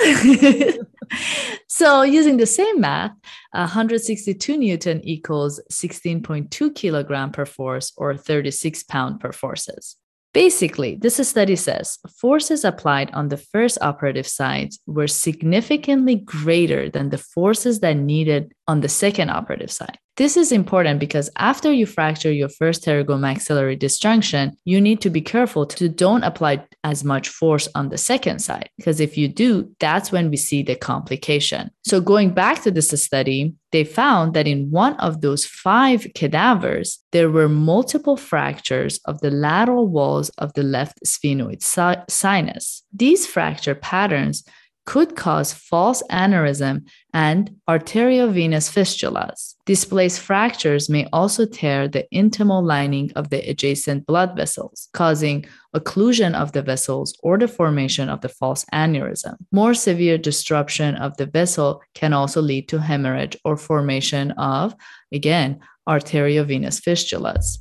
so, 1.68 2.01
using 2.03 2.38
the 2.38 2.46
same 2.46 2.82
math, 2.82 3.12
162 3.51 4.58
Newton 4.58 5.01
equals 5.03 5.62
16.2 5.72 6.75
kilogram 6.75 7.32
per 7.32 7.46
force 7.46 7.94
or 7.98 8.15
36 8.15 8.84
pound 8.84 9.20
per 9.20 9.32
forces. 9.32 9.98
Basically, 10.34 10.96
this 10.96 11.27
study 11.27 11.58
says 11.58 12.00
forces 12.18 12.63
applied 12.63 13.12
on 13.12 13.27
the 13.27 13.36
first 13.36 13.77
operative 13.82 14.25
site 14.25 14.75
were 14.86 15.08
significantly 15.08 16.15
greater 16.15 16.89
than 16.89 17.10
the 17.10 17.18
forces 17.18 17.82
that 17.82 17.98
needed 17.98 18.53
on 18.65 18.80
the 18.80 18.88
second 18.88 19.30
operative 19.30 19.72
site. 19.72 19.98
This 20.22 20.38
is 20.38 20.51
important 20.51 21.00
because 21.00 21.32
after 21.38 21.72
you 21.72 21.88
fracture 21.88 22.32
your 22.32 22.48
first 22.48 22.86
pterygomaxillary 22.86 23.80
disjunction, 23.80 24.56
you 24.66 24.80
need 24.80 25.01
to 25.01 25.10
be 25.10 25.20
careful 25.20 25.66
to 25.66 25.90
don't 25.90 26.24
apply 26.24 26.63
as 26.84 27.04
much 27.04 27.28
force 27.28 27.68
on 27.74 27.90
the 27.90 27.98
second 27.98 28.38
side 28.38 28.70
because 28.78 29.00
if 29.00 29.18
you 29.18 29.28
do, 29.28 29.72
that's 29.80 30.12
when 30.12 30.30
we 30.30 30.38
see 30.38 30.62
the 30.62 30.75
complication. 30.75 31.72
So 31.84 32.00
going 32.00 32.36
back 32.36 32.62
to 32.62 32.70
this 32.70 32.90
study, 32.90 33.56
they 33.72 33.84
found 33.84 34.36
that 34.36 34.46
in 34.46 34.70
one 34.70 34.94
of 34.98 35.22
those 35.22 35.44
five 35.44 36.06
cadavers, 36.13 37.00
there 37.13 37.32
were 37.32 37.50
multiple 37.50 38.16
fractures 38.16 39.00
of 39.06 39.22
the 39.22 39.32
lateral 39.32 39.88
walls 39.88 40.30
of 40.38 40.54
the 40.54 40.62
left 40.62 41.00
sphenoid 41.04 41.63
sinus. 42.12 42.84
These 42.94 43.25
fracture 43.25 43.74
patterns 43.74 44.44
could 44.86 45.16
cause 45.16 45.54
false 45.54 46.02
aneurysm 46.10 46.88
and 47.14 47.56
arteriovenous 47.70 48.70
fistulas. 48.70 49.56
Displaced 49.66 50.20
fractures 50.20 50.90
may 50.90 51.08
also 51.14 51.46
tear 51.46 51.88
the 51.88 52.08
intimal 52.14 52.64
lining 52.64 53.12
of 53.16 53.30
the 53.30 53.48
adjacent 53.50 54.06
blood 54.06 54.36
vessels, 54.36 54.90
causing 54.94 55.46
occlusion 55.76 56.34
of 56.34 56.52
the 56.52 56.62
vessels 56.62 57.18
or 57.22 57.38
the 57.38 57.48
formation 57.48 58.10
of 58.10 58.22
the 58.22 58.30
false 58.30 58.66
aneurysm. 58.74 59.36
More 59.52 59.74
severe 59.74 60.18
disruption 60.18 60.96
of 60.96 61.16
the 61.18 61.26
vessel 61.26 61.82
can 61.94 62.14
also 62.14 62.42
lead 62.42 62.68
to 62.70 62.80
hemorrhage 62.80 63.38
or 63.46 63.58
formation 63.58 64.32
of, 64.32 64.76
again, 65.12 65.60
arteriovenous 65.88 66.82
fistulas. 66.82 67.60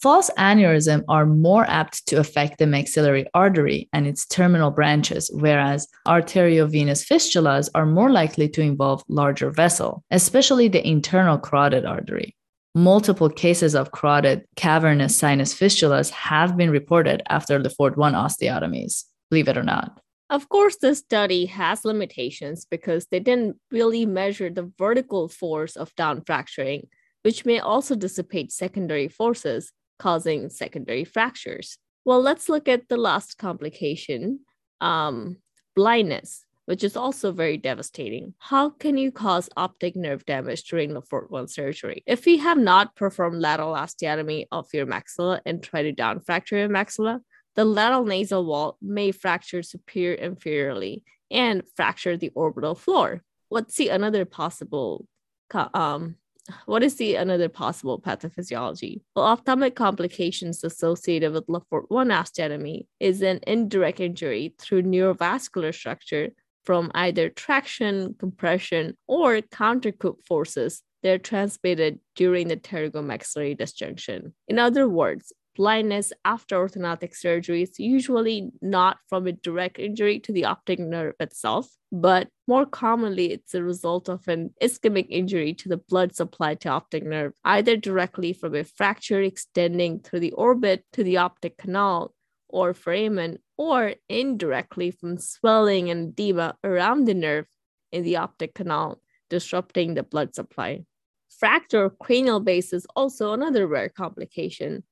False 0.00 0.30
aneurysm 0.38 1.04
are 1.08 1.26
more 1.26 1.66
apt 1.66 2.06
to 2.06 2.18
affect 2.18 2.56
the 2.56 2.66
maxillary 2.66 3.26
artery 3.34 3.86
and 3.92 4.06
its 4.06 4.24
terminal 4.24 4.70
branches, 4.70 5.30
whereas 5.34 5.86
arteriovenous 6.08 7.06
fistulas 7.06 7.68
are 7.74 7.84
more 7.84 8.10
likely 8.10 8.48
to 8.48 8.62
involve 8.62 9.04
larger 9.08 9.50
vessel, 9.50 10.02
especially 10.10 10.68
the 10.68 10.86
internal 10.88 11.36
carotid 11.36 11.84
artery. 11.84 12.34
Multiple 12.74 13.28
cases 13.28 13.74
of 13.74 13.92
carotid 13.92 14.46
cavernous 14.56 15.14
sinus 15.14 15.52
fistulas 15.52 16.08
have 16.12 16.56
been 16.56 16.70
reported 16.70 17.22
after 17.28 17.58
Lefort 17.58 17.98
1 17.98 18.14
osteotomies, 18.14 19.04
believe 19.28 19.48
it 19.48 19.58
or 19.58 19.62
not. 19.62 20.00
Of 20.30 20.48
course, 20.48 20.76
this 20.80 21.00
study 21.00 21.44
has 21.44 21.84
limitations 21.84 22.64
because 22.64 23.04
they 23.10 23.20
didn't 23.20 23.56
really 23.70 24.06
measure 24.06 24.48
the 24.48 24.72
vertical 24.78 25.28
force 25.28 25.76
of 25.76 25.94
down 25.94 26.22
fracturing, 26.22 26.88
which 27.22 27.44
may 27.44 27.58
also 27.58 27.94
dissipate 27.94 28.50
secondary 28.50 29.08
forces 29.08 29.72
causing 30.00 30.48
secondary 30.48 31.04
fractures. 31.04 31.78
Well, 32.04 32.22
let's 32.22 32.48
look 32.48 32.66
at 32.66 32.88
the 32.88 32.96
last 32.96 33.36
complication 33.36 34.40
um, 34.80 35.36
blindness, 35.76 36.46
which 36.64 36.82
is 36.82 36.96
also 36.96 37.32
very 37.32 37.58
devastating. 37.58 38.34
How 38.38 38.70
can 38.70 38.96
you 38.96 39.12
cause 39.12 39.50
optic 39.56 39.94
nerve 39.94 40.24
damage 40.24 40.64
during 40.64 40.90
Lefort 40.90 41.30
1 41.30 41.48
surgery? 41.48 42.02
If 42.06 42.26
you 42.26 42.38
have 42.38 42.58
not 42.58 42.96
performed 42.96 43.40
lateral 43.40 43.74
osteotomy 43.74 44.46
of 44.50 44.66
your 44.72 44.86
maxilla 44.86 45.40
and 45.44 45.62
try 45.62 45.82
to 45.82 45.92
down 45.92 46.20
fracture 46.20 46.56
your 46.56 46.70
maxilla, 46.70 47.20
the 47.54 47.64
lateral 47.66 48.06
nasal 48.06 48.46
wall 48.46 48.78
may 48.80 49.12
fracture 49.12 49.62
superior 49.62 50.16
inferiorly 50.16 51.02
and 51.30 51.62
fracture 51.76 52.16
the 52.16 52.30
orbital 52.34 52.74
floor. 52.74 53.22
Let's 53.50 53.74
see 53.74 53.90
another 53.90 54.24
possible 54.24 55.06
um, 55.52 56.16
what 56.66 56.82
is 56.82 56.96
the 56.96 57.14
another 57.16 57.48
possible 57.48 58.00
pathophysiology? 58.00 59.02
Well, 59.14 59.26
ophthalmic 59.26 59.74
complications 59.74 60.64
associated 60.64 61.32
with 61.32 61.46
Lefort 61.46 61.84
1 61.88 62.08
osteotomy 62.08 62.86
is 62.98 63.22
an 63.22 63.40
indirect 63.46 64.00
injury 64.00 64.54
through 64.58 64.82
neurovascular 64.82 65.74
structure 65.74 66.30
from 66.64 66.90
either 66.94 67.28
traction, 67.28 68.14
compression, 68.18 68.96
or 69.06 69.38
contrecoup 69.40 70.22
forces 70.26 70.82
that 71.02 71.10
are 71.10 71.18
transmitted 71.18 71.98
during 72.14 72.48
the 72.48 72.56
pterygomaxillary 72.56 73.56
disjunction. 73.56 74.34
In 74.48 74.58
other 74.58 74.88
words, 74.88 75.32
blindness 75.60 76.10
after 76.24 76.56
orthognathic 76.56 77.14
surgery 77.14 77.60
is 77.60 77.78
usually 77.78 78.50
not 78.62 78.96
from 79.10 79.26
a 79.26 79.32
direct 79.32 79.78
injury 79.78 80.18
to 80.18 80.32
the 80.32 80.46
optic 80.46 80.78
nerve 80.78 81.12
itself, 81.20 81.68
but 81.92 82.28
more 82.48 82.64
commonly 82.64 83.30
it's 83.30 83.54
a 83.54 83.62
result 83.62 84.08
of 84.08 84.26
an 84.26 84.54
ischemic 84.62 85.06
injury 85.10 85.52
to 85.52 85.68
the 85.68 85.76
blood 85.76 86.16
supply 86.16 86.54
to 86.54 86.70
optic 86.70 87.04
nerve, 87.04 87.34
either 87.44 87.76
directly 87.76 88.32
from 88.32 88.54
a 88.54 88.64
fracture 88.64 89.20
extending 89.20 90.00
through 90.00 90.20
the 90.20 90.32
orbit 90.32 90.82
to 90.94 91.04
the 91.04 91.18
optic 91.18 91.58
canal 91.58 92.14
or 92.48 92.72
foramen, 92.72 93.36
or 93.58 93.92
indirectly 94.08 94.90
from 94.90 95.18
swelling 95.18 95.90
and 95.90 96.08
edema 96.08 96.54
around 96.64 97.04
the 97.04 97.12
nerve 97.12 97.44
in 97.92 98.02
the 98.02 98.16
optic 98.16 98.54
canal, 98.54 98.98
disrupting 99.28 99.92
the 99.92 100.02
blood 100.02 100.34
supply. 100.34 100.82
Fracture 101.38 101.84
of 101.84 101.98
cranial 101.98 102.40
base 102.40 102.72
is 102.72 102.86
also 102.96 103.34
another 103.34 103.66
rare 103.66 103.90
complication 103.90 104.84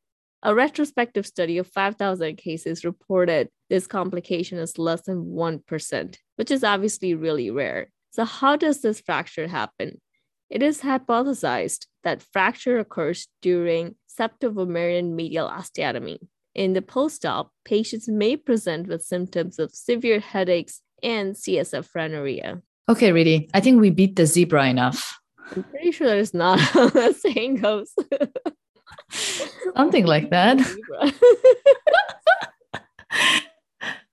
a 0.43 0.55
retrospective 0.55 1.27
study 1.27 1.59
of 1.59 1.67
5,000 1.67 2.37
cases 2.37 2.85
reported 2.85 3.49
this 3.69 3.87
complication 3.87 4.59
is 4.59 4.79
less 4.79 5.03
than 5.03 5.27
1%, 5.27 6.17
which 6.37 6.51
is 6.51 6.65
obviously 6.65 7.15
really 7.15 7.51
rare. 7.51 7.89
So, 8.11 8.25
how 8.25 8.57
does 8.57 8.81
this 8.81 9.01
fracture 9.01 9.49
happen? 9.49 10.01
It 10.49 10.63
is 10.63 10.81
hypothesized 10.81 11.87
that 12.05 12.23
fracture 12.23 12.79
occurs 12.79 13.29
during 13.43 13.97
septovomerine 14.19 15.13
medial 15.13 15.49
osteotomy. 15.49 16.19
In 16.55 16.73
the 16.73 16.83
post 16.83 17.27
op, 17.27 17.53
patients 17.65 18.09
may 18.09 18.37
present 18.37 18.89
with 18.89 19.05
symptoms 19.05 19.59
of 19.59 19.75
severe 19.75 20.21
headaches 20.21 20.81
and 21.03 21.35
CSF 21.35 21.89
rhinorrhea. 21.95 22.63
Okay, 22.89 23.11
Riti, 23.13 23.51
I 23.53 23.61
think 23.61 23.81
we 23.81 23.91
beat 23.91 24.17
the 24.17 24.27
zebra 24.27 24.69
enough. 24.69 25.19
I'm 25.55 25.63
pretty 25.65 25.93
sure 25.93 26.07
that 26.07 26.19
is 26.19 26.33
not 26.33 26.59
how 26.73 26.89
the 26.89 27.13
saying 27.13 27.57
goes. 27.57 27.95
Something 29.11 30.07
like 30.07 30.31
that. 30.37 30.59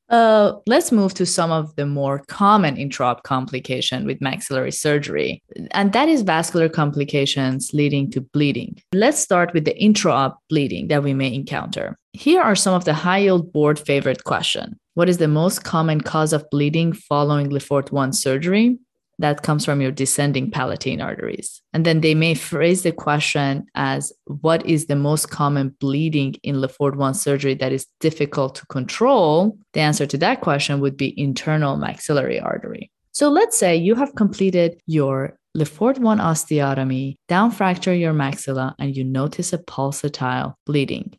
uh, 0.10 0.54
let's 0.68 0.92
move 0.92 1.14
to 1.16 1.26
some 1.26 1.52
of 1.52 1.76
the 1.76 1.86
more 1.86 2.24
common 2.28 2.76
intraop 2.76 3.24
complication 3.24 4.06
with 4.06 4.22
maxillary 4.22 4.72
surgery, 4.72 5.42
and 5.72 5.94
that 5.94 6.10
is 6.10 6.22
vascular 6.22 6.70
complications 6.70 7.72
leading 7.74 8.12
to 8.12 8.22
bleeding. 8.22 8.78
Let's 8.94 9.20
start 9.20 9.54
with 9.54 9.66
the 9.66 9.74
intraop 9.74 10.36
bleeding 10.50 10.88
that 10.90 11.04
we 11.04 11.14
may 11.14 11.34
encounter. 11.34 11.98
Here 12.14 12.42
are 12.42 12.56
some 12.56 12.74
of 12.74 12.86
the 12.86 12.94
high 12.94 13.20
yield 13.20 13.52
board 13.52 13.80
favorite 13.80 14.24
question. 14.24 14.80
What 14.94 15.10
is 15.10 15.18
the 15.18 15.28
most 15.28 15.66
common 15.66 16.00
cause 16.00 16.32
of 16.32 16.50
bleeding 16.50 16.94
following 16.94 17.50
Lefort 17.50 17.92
1 17.92 18.14
surgery? 18.14 18.78
That 19.20 19.44
comes 19.44 19.66
from 19.66 19.82
your 19.82 19.92
descending 19.92 20.52
palatine 20.52 21.02
arteries. 21.02 21.62
And 21.74 21.86
then 21.86 22.02
they 22.02 22.16
may 22.16 22.34
phrase 22.34 22.84
the 22.84 22.92
question 22.92 23.66
as 23.76 24.12
what 24.26 24.66
is 24.66 24.88
the 24.88 24.96
most 24.96 25.30
common 25.30 25.76
bleeding 25.80 26.36
in 26.44 26.56
Lefort 26.56 26.96
1 26.96 27.14
surgery 27.14 27.54
that 27.56 27.72
is 27.72 27.88
difficult 28.00 28.56
to 28.56 28.66
control? 28.68 29.58
The 29.74 29.82
answer 29.82 30.06
to 30.06 30.18
that 30.18 30.42
question 30.42 30.80
would 30.82 30.98
be 30.98 31.20
internal 31.20 31.78
maxillary 31.78 32.40
artery. 32.40 32.92
So 33.12 33.30
let's 33.30 33.58
say 33.58 33.78
you 33.78 33.96
have 33.96 34.16
completed 34.16 34.80
your 34.86 35.38
Lefort 35.56 36.00
1 36.00 36.20
osteotomy, 36.20 37.16
down 37.30 37.52
fracture 37.52 37.96
your 37.96 38.14
maxilla, 38.14 38.76
and 38.78 38.96
you 38.96 39.06
notice 39.06 39.54
a 39.54 39.58
pulsatile 39.58 40.56
bleeding. 40.66 41.18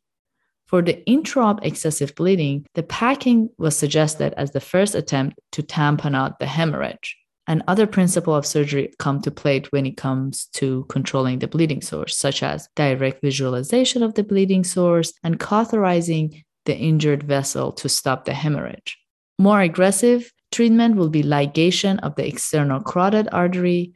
For 0.67 0.83
the 0.83 1.03
intraop 1.09 1.61
excessive 1.63 2.15
bleeding, 2.17 2.67
the 2.75 2.83
packing 2.83 3.49
was 3.57 3.79
suggested 3.79 4.35
as 4.37 4.51
the 4.51 4.61
first 4.61 4.95
attempt 4.95 5.39
to 5.53 5.63
tamponade 5.63 6.17
out 6.17 6.39
the 6.39 6.47
hemorrhage 6.47 7.17
and 7.47 7.63
other 7.69 7.87
principles 7.87 8.39
of 8.39 8.47
surgery 8.47 8.93
come 8.99 9.21
to 9.23 9.31
play 9.31 9.63
when 9.71 9.87
it 9.87 9.97
comes 9.97 10.47
to 10.55 10.85
controlling 10.89 11.39
the 11.39 11.49
bleeding 11.49 11.81
source, 11.81 12.17
such 12.17 12.43
as 12.43 12.69
direct 12.77 13.23
visualization 13.23 14.03
of 14.03 14.15
the 14.15 14.25
bleeding 14.25 14.65
source 14.65 15.13
and 15.23 15.41
cauterizing 15.41 16.43
the 16.65 16.77
injured 16.77 17.23
vessel 17.23 17.73
to 17.73 17.89
stop 17.89 18.25
the 18.25 18.35
hemorrhage. 18.35 18.99
More 19.39 19.61
aggressive 19.61 20.33
treatment 20.53 20.97
will 20.97 21.11
be 21.11 21.23
ligation 21.23 21.99
of 22.01 22.15
the 22.17 22.27
external 22.27 22.81
carotid 22.81 23.29
artery 23.33 23.93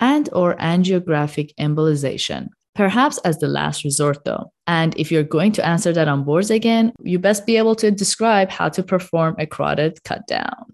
and 0.00 0.28
or 0.32 0.56
angiographic 0.56 1.54
embolization 1.58 2.48
perhaps 2.74 3.18
as 3.18 3.38
the 3.38 3.48
last 3.48 3.84
resort 3.84 4.24
though 4.24 4.52
and 4.66 4.96
if 4.98 5.10
you're 5.10 5.22
going 5.22 5.52
to 5.52 5.64
answer 5.64 5.92
that 5.92 6.08
on 6.08 6.24
boards 6.24 6.50
again 6.50 6.92
you 7.02 7.18
best 7.18 7.46
be 7.46 7.56
able 7.56 7.74
to 7.74 7.90
describe 7.90 8.50
how 8.50 8.68
to 8.68 8.82
perform 8.82 9.34
a 9.38 9.46
carotid 9.46 10.02
cut 10.04 10.26
down 10.26 10.73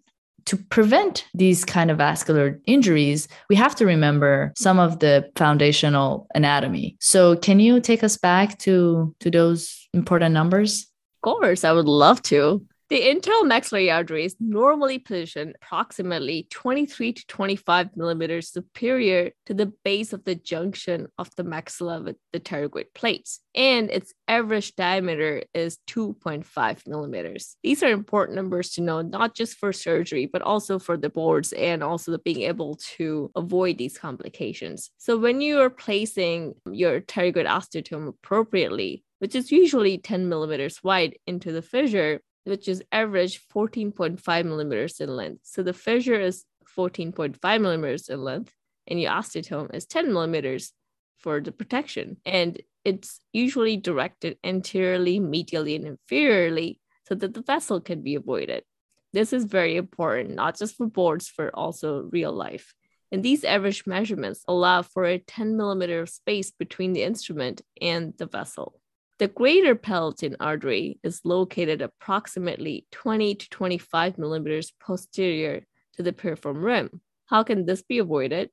to 0.50 0.56
prevent 0.56 1.26
these 1.32 1.64
kind 1.64 1.92
of 1.92 1.98
vascular 1.98 2.60
injuries, 2.66 3.28
we 3.48 3.54
have 3.54 3.76
to 3.76 3.86
remember 3.86 4.52
some 4.56 4.80
of 4.80 4.98
the 4.98 5.30
foundational 5.36 6.26
anatomy. 6.34 6.96
So, 6.98 7.36
can 7.36 7.60
you 7.60 7.80
take 7.80 8.02
us 8.02 8.16
back 8.16 8.58
to 8.60 9.14
to 9.20 9.30
those 9.30 9.88
important 9.94 10.34
numbers? 10.34 10.88
Of 11.18 11.22
course, 11.22 11.62
I 11.62 11.70
would 11.70 11.86
love 11.86 12.20
to. 12.34 12.66
The 12.90 13.08
internal 13.08 13.44
maxillary 13.44 13.88
artery 13.88 14.24
is 14.24 14.34
normally 14.40 14.98
positioned 14.98 15.54
approximately 15.62 16.48
23 16.50 17.12
to 17.12 17.26
25 17.28 17.96
millimeters 17.96 18.50
superior 18.50 19.30
to 19.46 19.54
the 19.54 19.72
base 19.84 20.12
of 20.12 20.24
the 20.24 20.34
junction 20.34 21.06
of 21.16 21.30
the 21.36 21.44
maxilla 21.44 22.04
with 22.04 22.16
the 22.32 22.40
pterygoid 22.40 22.86
plates, 22.92 23.38
and 23.54 23.90
its 23.90 24.12
average 24.26 24.74
diameter 24.74 25.44
is 25.54 25.78
2.5 25.86 26.88
millimeters. 26.88 27.54
These 27.62 27.84
are 27.84 27.92
important 27.92 28.34
numbers 28.34 28.70
to 28.70 28.80
know, 28.80 29.02
not 29.02 29.36
just 29.36 29.58
for 29.58 29.72
surgery, 29.72 30.26
but 30.26 30.42
also 30.42 30.80
for 30.80 30.96
the 30.96 31.10
boards 31.10 31.52
and 31.52 31.84
also 31.84 32.18
being 32.18 32.42
able 32.42 32.74
to 32.96 33.30
avoid 33.36 33.78
these 33.78 33.98
complications. 33.98 34.90
So, 34.98 35.16
when 35.16 35.40
you 35.40 35.60
are 35.60 35.70
placing 35.70 36.54
your 36.68 37.00
pterygoid 37.02 37.46
osteotome 37.46 38.08
appropriately, 38.08 39.04
which 39.20 39.36
is 39.36 39.52
usually 39.52 39.98
10 39.98 40.28
millimeters 40.28 40.82
wide 40.82 41.16
into 41.26 41.52
the 41.52 41.62
fissure, 41.62 42.20
which 42.50 42.68
is 42.68 42.82
average 42.92 43.40
14.5 43.54 44.44
millimeters 44.44 45.00
in 45.00 45.08
length. 45.08 45.40
So 45.44 45.62
the 45.62 45.72
fissure 45.72 46.20
is 46.20 46.44
14.5 46.76 47.60
millimeters 47.60 48.08
in 48.08 48.22
length, 48.22 48.52
and 48.86 49.00
your 49.00 49.12
osteotome 49.12 49.74
is 49.74 49.86
10 49.86 50.12
millimeters 50.12 50.72
for 51.18 51.40
the 51.40 51.52
protection. 51.52 52.16
And 52.26 52.60
it's 52.84 53.20
usually 53.32 53.76
directed 53.76 54.36
anteriorly, 54.42 55.20
medially, 55.20 55.76
and 55.76 55.96
inferiorly 55.96 56.78
so 57.06 57.14
that 57.14 57.34
the 57.34 57.42
vessel 57.42 57.80
can 57.80 58.02
be 58.02 58.16
avoided. 58.16 58.64
This 59.12 59.32
is 59.32 59.44
very 59.44 59.76
important, 59.76 60.34
not 60.34 60.58
just 60.58 60.76
for 60.76 60.86
boards, 60.86 61.32
but 61.36 61.50
also 61.54 62.08
real 62.10 62.32
life. 62.32 62.74
And 63.12 63.22
these 63.22 63.44
average 63.44 63.86
measurements 63.86 64.44
allow 64.46 64.82
for 64.82 65.04
a 65.04 65.18
10 65.18 65.56
millimeter 65.56 66.06
space 66.06 66.50
between 66.50 66.92
the 66.92 67.02
instrument 67.02 67.62
and 67.80 68.14
the 68.18 68.26
vessel. 68.26 68.80
The 69.20 69.28
greater 69.28 69.74
palatine 69.74 70.36
artery 70.40 70.98
is 71.02 71.20
located 71.24 71.82
approximately 71.82 72.86
20 72.90 73.34
to 73.34 73.50
25 73.50 74.16
millimeters 74.16 74.72
posterior 74.80 75.66
to 75.96 76.02
the 76.02 76.14
piriform 76.14 76.62
rim. 76.62 77.02
How 77.26 77.42
can 77.42 77.66
this 77.66 77.82
be 77.82 77.98
avoided? 77.98 78.48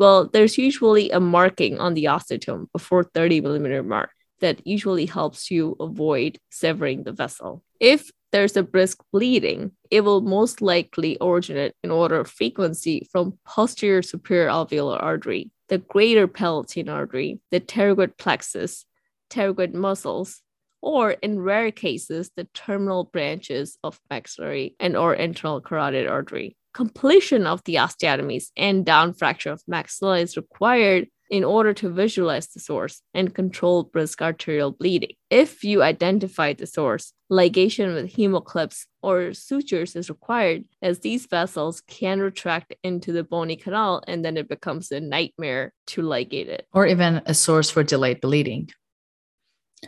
Well, 0.00 0.26
there's 0.26 0.58
usually 0.58 1.12
a 1.12 1.20
marking 1.20 1.78
on 1.78 1.94
the 1.94 2.06
osteotome 2.06 2.66
before 2.72 3.04
30 3.04 3.40
millimeter 3.40 3.84
mark 3.84 4.10
that 4.40 4.66
usually 4.66 5.06
helps 5.06 5.48
you 5.48 5.76
avoid 5.78 6.38
severing 6.50 7.04
the 7.04 7.12
vessel. 7.12 7.62
If 7.78 8.10
there's 8.32 8.56
a 8.56 8.64
brisk 8.64 8.98
bleeding, 9.12 9.70
it 9.92 10.00
will 10.00 10.22
most 10.22 10.60
likely 10.60 11.18
originate 11.20 11.74
in 11.84 11.92
order 11.92 12.18
of 12.18 12.28
frequency 12.28 13.06
from 13.12 13.38
posterior 13.46 14.02
superior 14.02 14.48
alveolar 14.48 15.00
artery, 15.00 15.52
the 15.68 15.78
greater 15.78 16.26
palatine 16.26 16.88
artery, 16.88 17.38
the 17.52 17.60
pterygoid 17.60 18.18
plexus, 18.18 18.84
pterygoid 19.30 19.74
muscles, 19.74 20.42
or 20.82 21.12
in 21.12 21.40
rare 21.40 21.70
cases, 21.70 22.30
the 22.36 22.44
terminal 22.54 23.04
branches 23.04 23.78
of 23.84 24.00
maxillary 24.10 24.76
and 24.80 24.96
or 24.96 25.14
internal 25.14 25.60
carotid 25.60 26.06
artery. 26.06 26.56
Completion 26.72 27.46
of 27.46 27.62
the 27.64 27.74
osteotomies 27.76 28.46
and 28.56 28.86
down 28.86 29.12
fracture 29.12 29.50
of 29.50 29.62
maxilla 29.70 30.22
is 30.22 30.36
required 30.36 31.08
in 31.30 31.44
order 31.44 31.72
to 31.72 31.88
visualize 31.88 32.48
the 32.48 32.60
source 32.60 33.02
and 33.14 33.34
control 33.34 33.84
brisk 33.84 34.20
arterial 34.20 34.72
bleeding. 34.72 35.12
If 35.30 35.62
you 35.62 35.82
identify 35.82 36.52
the 36.52 36.66
source, 36.66 37.12
ligation 37.30 37.94
with 37.94 38.12
hemoclips 38.12 38.86
or 39.00 39.32
sutures 39.32 39.94
is 39.94 40.10
required, 40.10 40.64
as 40.82 40.98
these 40.98 41.26
vessels 41.26 41.82
can 41.82 42.20
retract 42.20 42.74
into 42.82 43.12
the 43.12 43.22
bony 43.22 43.56
canal 43.56 44.02
and 44.08 44.24
then 44.24 44.36
it 44.36 44.48
becomes 44.48 44.90
a 44.90 45.00
nightmare 45.00 45.72
to 45.88 46.02
ligate 46.02 46.48
it. 46.48 46.66
Or 46.72 46.86
even 46.86 47.22
a 47.26 47.34
source 47.34 47.70
for 47.70 47.84
delayed 47.84 48.20
bleeding. 48.20 48.70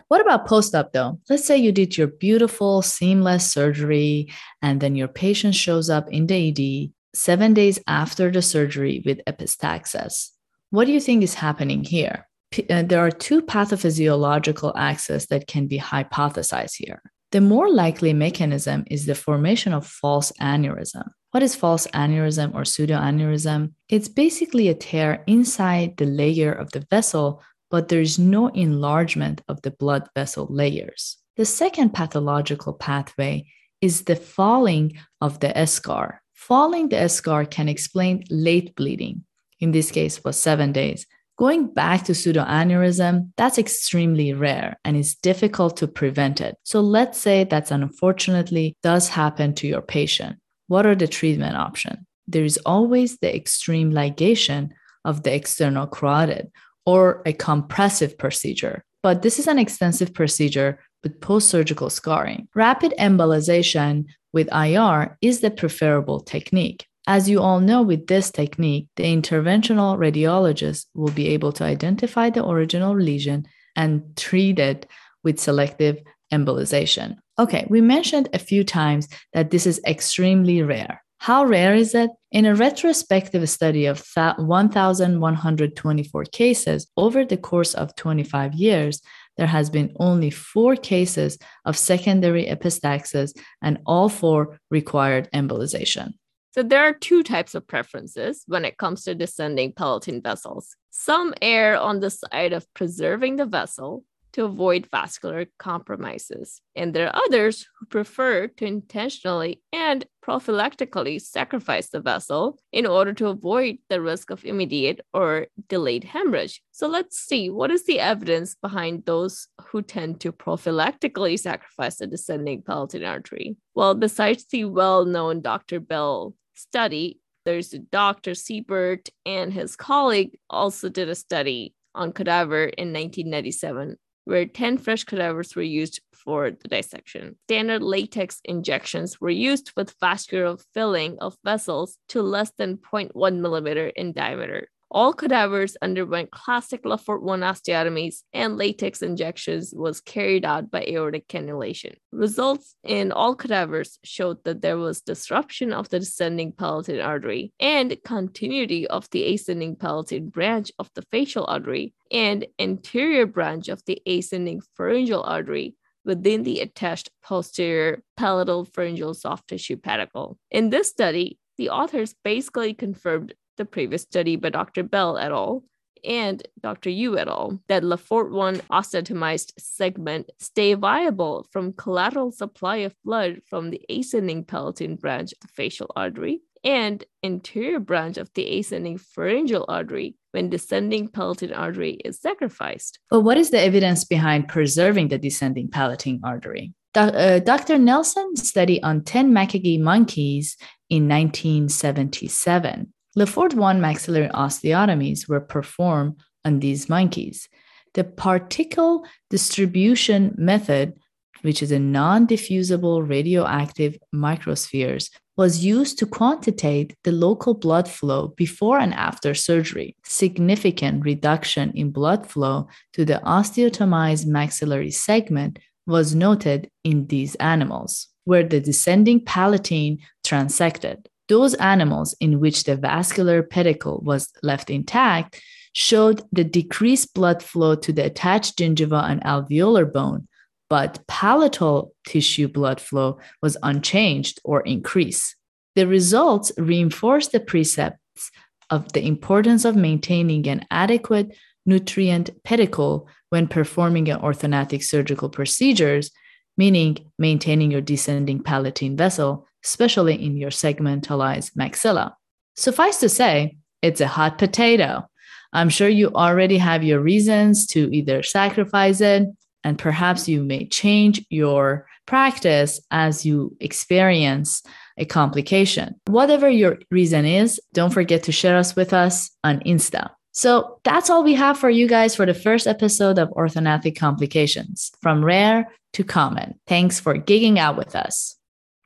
What 0.08 0.20
about 0.20 0.46
post 0.46 0.74
op 0.74 0.92
though? 0.92 1.20
Let's 1.28 1.46
say 1.46 1.56
you 1.56 1.72
did 1.72 1.96
your 1.96 2.06
beautiful 2.06 2.82
seamless 2.82 3.50
surgery 3.52 4.32
and 4.60 4.80
then 4.80 4.96
your 4.96 5.08
patient 5.08 5.54
shows 5.54 5.90
up 5.90 6.10
in 6.10 6.26
the 6.26 6.48
ED 6.48 6.92
seven 7.14 7.54
days 7.54 7.78
after 7.86 8.30
the 8.30 8.42
surgery 8.42 9.02
with 9.04 9.20
epistaxis. 9.26 10.30
What 10.70 10.86
do 10.86 10.92
you 10.92 11.00
think 11.00 11.22
is 11.22 11.34
happening 11.34 11.84
here? 11.84 12.26
P- 12.50 12.66
uh, 12.68 12.82
there 12.82 13.00
are 13.00 13.10
two 13.10 13.42
pathophysiological 13.42 14.72
axes 14.76 15.26
that 15.26 15.46
can 15.46 15.66
be 15.66 15.78
hypothesized 15.78 16.76
here. 16.76 17.02
The 17.30 17.40
more 17.40 17.70
likely 17.70 18.12
mechanism 18.12 18.84
is 18.90 19.06
the 19.06 19.14
formation 19.14 19.72
of 19.72 19.86
false 19.86 20.32
aneurysm. 20.40 21.08
What 21.30 21.42
is 21.42 21.56
false 21.56 21.86
aneurysm 21.88 22.54
or 22.54 22.62
pseudoaneurysm? 22.62 23.72
It's 23.88 24.08
basically 24.08 24.68
a 24.68 24.74
tear 24.74 25.24
inside 25.26 25.96
the 25.96 26.04
layer 26.04 26.52
of 26.52 26.72
the 26.72 26.86
vessel 26.90 27.42
but 27.72 27.88
there 27.88 28.02
is 28.02 28.18
no 28.18 28.48
enlargement 28.48 29.40
of 29.48 29.62
the 29.62 29.70
blood 29.70 30.06
vessel 30.14 30.46
layers. 30.50 31.16
The 31.38 31.46
second 31.46 31.94
pathological 31.94 32.74
pathway 32.74 33.46
is 33.80 34.02
the 34.02 34.14
falling 34.14 34.98
of 35.22 35.40
the 35.40 35.48
eschar. 35.48 36.18
Falling 36.34 36.90
the 36.90 36.96
eschar 36.96 37.50
can 37.50 37.70
explain 37.70 38.24
late 38.28 38.76
bleeding. 38.76 39.24
In 39.58 39.72
this 39.72 39.90
case, 39.90 40.22
was 40.22 40.38
seven 40.38 40.72
days. 40.72 41.06
Going 41.38 41.72
back 41.72 42.04
to 42.04 42.12
pseudoaneurysm, 42.12 43.32
that's 43.38 43.58
extremely 43.58 44.34
rare 44.34 44.76
and 44.84 44.94
is 44.94 45.14
difficult 45.14 45.78
to 45.78 45.88
prevent 45.88 46.42
it. 46.42 46.56
So 46.64 46.82
let's 46.82 47.18
say 47.18 47.44
that 47.44 47.70
unfortunately 47.70 48.76
does 48.82 49.08
happen 49.08 49.54
to 49.54 49.66
your 49.66 49.80
patient. 49.80 50.36
What 50.66 50.84
are 50.84 50.94
the 50.94 51.08
treatment 51.08 51.56
options? 51.56 52.04
There 52.26 52.44
is 52.44 52.58
always 52.66 53.16
the 53.18 53.34
extreme 53.34 53.92
ligation 53.92 54.72
of 55.06 55.22
the 55.22 55.34
external 55.34 55.86
carotid 55.86 56.50
or 56.86 57.22
a 57.26 57.32
compressive 57.32 58.18
procedure. 58.18 58.84
But 59.02 59.22
this 59.22 59.38
is 59.38 59.46
an 59.46 59.58
extensive 59.58 60.14
procedure 60.14 60.78
with 61.02 61.20
post 61.20 61.48
surgical 61.48 61.90
scarring. 61.90 62.48
Rapid 62.54 62.94
embolization 62.98 64.06
with 64.32 64.52
IR 64.52 65.18
is 65.20 65.40
the 65.40 65.50
preferable 65.50 66.20
technique. 66.20 66.86
As 67.06 67.28
you 67.28 67.40
all 67.40 67.58
know, 67.58 67.82
with 67.82 68.06
this 68.06 68.30
technique, 68.30 68.86
the 68.94 69.02
interventional 69.04 69.98
radiologist 69.98 70.86
will 70.94 71.10
be 71.10 71.28
able 71.28 71.52
to 71.52 71.64
identify 71.64 72.30
the 72.30 72.46
original 72.46 72.96
lesion 72.96 73.46
and 73.74 74.16
treat 74.16 74.60
it 74.60 74.86
with 75.24 75.40
selective 75.40 75.98
embolization. 76.32 77.16
Okay, 77.38 77.66
we 77.68 77.80
mentioned 77.80 78.28
a 78.32 78.38
few 78.38 78.62
times 78.62 79.08
that 79.32 79.50
this 79.50 79.66
is 79.66 79.80
extremely 79.86 80.62
rare. 80.62 81.02
How 81.22 81.44
rare 81.44 81.74
is 81.76 81.94
it? 81.94 82.10
In 82.32 82.46
a 82.46 82.56
retrospective 82.56 83.48
study 83.48 83.86
of 83.86 84.04
1,124 84.16 86.24
cases 86.24 86.88
over 86.96 87.24
the 87.24 87.36
course 87.36 87.74
of 87.74 87.94
25 87.94 88.54
years, 88.54 89.00
there 89.36 89.46
has 89.46 89.70
been 89.70 89.94
only 90.00 90.30
four 90.30 90.74
cases 90.74 91.38
of 91.64 91.78
secondary 91.78 92.46
epistaxis, 92.46 93.38
and 93.62 93.78
all 93.86 94.08
four 94.08 94.58
required 94.68 95.28
embolization. 95.32 96.14
So 96.50 96.64
there 96.64 96.82
are 96.82 96.92
two 96.92 97.22
types 97.22 97.54
of 97.54 97.68
preferences 97.68 98.42
when 98.48 98.64
it 98.64 98.76
comes 98.76 99.04
to 99.04 99.14
descending 99.14 99.74
palatine 99.74 100.22
vessels. 100.22 100.74
Some 100.90 101.34
err 101.40 101.78
on 101.78 102.00
the 102.00 102.10
side 102.10 102.52
of 102.52 102.66
preserving 102.74 103.36
the 103.36 103.46
vessel, 103.46 104.02
to 104.32 104.44
avoid 104.44 104.88
vascular 104.90 105.46
compromises. 105.58 106.60
And 106.74 106.94
there 106.94 107.08
are 107.08 107.22
others 107.26 107.66
prefer 107.92 108.48
to 108.48 108.64
intentionally 108.64 109.62
and 109.72 110.04
prophylactically 110.24 111.20
sacrifice 111.20 111.90
the 111.90 112.00
vessel 112.00 112.58
in 112.72 112.86
order 112.86 113.12
to 113.12 113.28
avoid 113.28 113.76
the 113.88 114.00
risk 114.00 114.30
of 114.30 114.44
immediate 114.44 115.00
or 115.12 115.46
delayed 115.68 116.04
hemorrhage. 116.04 116.62
So 116.72 116.88
let's 116.88 117.18
see 117.18 117.50
what 117.50 117.70
is 117.70 117.84
the 117.84 118.00
evidence 118.00 118.56
behind 118.56 119.04
those 119.04 119.46
who 119.66 119.82
tend 119.82 120.20
to 120.20 120.32
prophylactically 120.32 121.38
sacrifice 121.38 121.96
the 121.96 122.06
descending 122.06 122.62
palatine 122.62 123.04
artery. 123.04 123.56
Well, 123.74 123.94
besides 123.94 124.46
the 124.46 124.64
well 124.64 125.04
known 125.04 125.42
Dr. 125.42 125.78
Bell 125.78 126.34
study, 126.54 127.20
there's 127.44 127.70
Dr. 127.70 128.34
Siebert 128.34 129.10
and 129.26 129.52
his 129.52 129.76
colleague 129.76 130.38
also 130.48 130.88
did 130.88 131.08
a 131.08 131.14
study 131.14 131.74
on 131.94 132.12
cadaver 132.12 132.64
in 132.64 132.92
1997 132.92 133.98
where 134.24 134.46
10 134.46 134.78
fresh 134.78 135.04
cadavers 135.04 135.54
were 135.56 135.62
used 135.62 136.00
for 136.12 136.50
the 136.50 136.68
dissection. 136.68 137.36
Standard 137.44 137.82
latex 137.82 138.40
injections 138.44 139.20
were 139.20 139.30
used 139.30 139.72
with 139.76 139.94
vascular 140.00 140.56
filling 140.74 141.18
of 141.18 141.36
vessels 141.44 141.98
to 142.08 142.22
less 142.22 142.52
than 142.56 142.76
0.1 142.76 143.40
millimeter 143.40 143.88
in 143.88 144.12
diameter. 144.12 144.68
All 144.94 145.14
cadavers 145.14 145.74
underwent 145.80 146.30
classic 146.30 146.84
Lefort 146.84 147.22
1 147.22 147.40
osteotomies, 147.40 148.24
and 148.34 148.58
latex 148.58 149.00
injections 149.00 149.72
was 149.74 150.02
carried 150.02 150.44
out 150.44 150.70
by 150.70 150.82
aortic 150.82 151.28
cannulation. 151.28 151.94
Results 152.12 152.76
in 152.84 153.10
all 153.10 153.34
cadavers 153.34 153.98
showed 154.04 154.44
that 154.44 154.60
there 154.60 154.76
was 154.76 155.00
disruption 155.00 155.72
of 155.72 155.88
the 155.88 155.98
descending 155.98 156.52
palatine 156.52 157.00
artery 157.00 157.54
and 157.58 157.96
continuity 158.04 158.86
of 158.86 159.08
the 159.12 159.32
ascending 159.32 159.76
palatine 159.76 160.28
branch 160.28 160.70
of 160.78 160.90
the 160.94 161.02
facial 161.10 161.46
artery 161.48 161.94
and 162.10 162.44
anterior 162.58 163.24
branch 163.24 163.68
of 163.68 163.82
the 163.86 164.02
ascending 164.06 164.60
pharyngeal 164.76 165.22
artery 165.22 165.74
within 166.04 166.42
the 166.42 166.60
attached 166.60 167.10
posterior 167.22 168.02
palatal 168.18 168.66
pharyngeal 168.66 169.14
soft 169.14 169.48
tissue 169.48 169.78
pedicle. 169.78 170.38
In 170.50 170.68
this 170.68 170.90
study, 170.90 171.38
the 171.56 171.70
authors 171.70 172.14
basically 172.24 172.74
confirmed 172.74 173.34
the 173.56 173.64
previous 173.64 174.02
study 174.02 174.36
by 174.36 174.50
Dr. 174.50 174.82
Bell 174.82 175.18
et 175.18 175.30
al. 175.30 175.64
and 176.04 176.42
Dr. 176.60 176.90
Yu 176.90 177.18
et 177.18 177.28
al. 177.28 177.60
that 177.68 177.82
Lefort 177.84 178.30
1 178.30 178.56
osteotomized 178.70 179.52
segment 179.58 180.30
stay 180.38 180.74
viable 180.74 181.46
from 181.52 181.72
collateral 181.72 182.32
supply 182.32 182.76
of 182.76 182.94
blood 183.04 183.40
from 183.48 183.70
the 183.70 183.80
ascending 183.88 184.44
palatine 184.44 184.96
branch 184.96 185.32
of 185.32 185.40
the 185.40 185.48
facial 185.48 185.90
artery 185.94 186.40
and 186.64 187.04
anterior 187.24 187.80
branch 187.80 188.16
of 188.16 188.32
the 188.34 188.58
ascending 188.58 188.98
pharyngeal 188.98 189.64
artery 189.68 190.14
when 190.30 190.48
descending 190.48 191.08
palatine 191.08 191.52
artery 191.52 191.98
is 192.04 192.20
sacrificed. 192.20 192.98
But 193.10 193.20
what 193.20 193.36
is 193.36 193.50
the 193.50 193.60
evidence 193.60 194.04
behind 194.04 194.48
preserving 194.48 195.08
the 195.08 195.18
descending 195.18 195.68
palatine 195.68 196.20
artery? 196.24 196.72
uh, 196.94 197.38
Dr. 197.38 197.78
Nelson's 197.78 198.46
study 198.46 198.82
on 198.82 199.02
10 199.02 199.32
macaque 199.32 199.80
monkeys 199.80 200.56
in 200.90 201.08
1977 201.08 202.92
Lefort 203.16 203.54
1 203.54 203.80
maxillary 203.80 204.28
osteotomies 204.28 205.28
were 205.28 205.40
performed 205.40 206.20
on 206.44 206.60
these 206.60 206.88
monkeys. 206.88 207.48
The 207.94 208.04
particle 208.04 209.04
distribution 209.28 210.34
method, 210.38 210.94
which 211.42 211.62
is 211.62 211.72
a 211.72 211.78
non 211.78 212.26
diffusible 212.26 213.06
radioactive 213.06 213.98
microspheres, 214.14 215.10
was 215.36 215.64
used 215.64 215.98
to 215.98 216.06
quantitate 216.06 216.94
the 217.04 217.12
local 217.12 217.54
blood 217.54 217.88
flow 217.88 218.28
before 218.28 218.78
and 218.78 218.94
after 218.94 219.34
surgery. 219.34 219.94
Significant 220.04 221.04
reduction 221.04 221.70
in 221.74 221.90
blood 221.90 222.26
flow 222.26 222.68
to 222.94 223.04
the 223.04 223.20
osteotomized 223.24 224.26
maxillary 224.26 224.90
segment 224.90 225.58
was 225.86 226.14
noted 226.14 226.70
in 226.84 227.06
these 227.08 227.34
animals. 227.36 228.08
where 228.24 228.44
the 228.44 228.60
descending 228.60 229.20
palatine 229.24 229.98
transected. 230.24 231.08
Those 231.28 231.54
animals 231.54 232.14
in 232.20 232.40
which 232.40 232.64
the 232.64 232.76
vascular 232.76 233.42
pedicle 233.42 234.00
was 234.04 234.30
left 234.42 234.70
intact 234.70 235.40
showed 235.72 236.22
the 236.32 236.44
decreased 236.44 237.14
blood 237.14 237.42
flow 237.42 237.74
to 237.74 237.92
the 237.92 238.04
attached 238.04 238.58
gingiva 238.58 239.10
and 239.10 239.22
alveolar 239.22 239.90
bone, 239.90 240.28
but 240.68 241.06
palatal 241.06 241.94
tissue 242.06 242.48
blood 242.48 242.80
flow 242.80 243.18
was 243.40 243.56
unchanged 243.62 244.40
or 244.44 244.60
increased. 244.62 245.36
The 245.74 245.86
results 245.86 246.52
reinforce 246.58 247.28
the 247.28 247.40
precepts 247.40 248.30
of 248.68 248.92
the 248.92 249.06
importance 249.06 249.64
of 249.64 249.76
maintaining 249.76 250.46
an 250.48 250.66
adequate 250.70 251.34
nutrient 251.64 252.30
pedicle 252.44 253.08
when 253.30 253.46
performing 253.46 254.10
an 254.10 254.20
orthognathic 254.20 254.82
surgical 254.82 255.30
procedures, 255.30 256.10
meaning 256.58 257.10
maintaining 257.18 257.70
your 257.70 257.80
descending 257.80 258.42
palatine 258.42 258.96
vessel, 258.96 259.46
especially 259.64 260.22
in 260.22 260.36
your 260.36 260.50
segmentalized 260.50 261.54
maxilla. 261.56 262.14
Suffice 262.54 262.98
to 262.98 263.08
say, 263.08 263.56
it's 263.82 264.00
a 264.00 264.06
hot 264.06 264.38
potato. 264.38 265.08
I'm 265.52 265.68
sure 265.68 265.88
you 265.88 266.10
already 266.14 266.58
have 266.58 266.84
your 266.84 267.00
reasons 267.00 267.66
to 267.68 267.94
either 267.94 268.22
sacrifice 268.22 269.00
it, 269.00 269.28
and 269.64 269.78
perhaps 269.78 270.28
you 270.28 270.42
may 270.42 270.66
change 270.66 271.24
your 271.30 271.86
practice 272.06 272.80
as 272.90 273.24
you 273.24 273.56
experience 273.60 274.62
a 274.98 275.04
complication. 275.04 275.94
Whatever 276.06 276.48
your 276.48 276.78
reason 276.90 277.24
is, 277.24 277.60
don't 277.72 277.92
forget 277.92 278.22
to 278.24 278.32
share 278.32 278.56
us 278.56 278.74
with 278.74 278.92
us 278.92 279.30
on 279.44 279.60
Insta. 279.60 280.10
So 280.32 280.80
that's 280.84 281.10
all 281.10 281.22
we 281.22 281.34
have 281.34 281.58
for 281.58 281.70
you 281.70 281.86
guys 281.86 282.14
for 282.14 282.24
the 282.24 282.34
first 282.34 282.66
episode 282.66 283.18
of 283.18 283.28
Orthognathic 283.30 283.98
Complications 283.98 284.90
from 285.00 285.24
rare 285.24 285.70
to 285.92 286.04
common. 286.04 286.58
Thanks 286.66 286.98
for 286.98 287.14
gigging 287.14 287.58
out 287.58 287.76
with 287.76 287.94
us. 287.94 288.36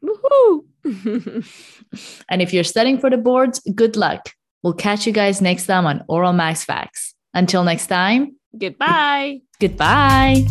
Woohoo! 0.05 0.65
and 2.29 2.43
if 2.43 2.53
you're 2.53 2.65
studying 2.65 2.99
for 2.99 3.11
the 3.11 3.19
boards, 3.19 3.61
good 3.75 3.97
luck. 3.97 4.31
We'll 4.63 4.75
catch 4.75 5.07
you 5.07 5.13
guys 5.13 5.41
next 5.41 5.67
time 5.67 5.87
on 5.87 6.05
Oral 6.09 6.33
Max 6.33 6.65
Facts. 6.65 7.15
Until 7.35 7.65
next 7.65 7.87
time, 7.89 8.37
goodbye. 8.59 9.41
Goodbye. 9.61 10.47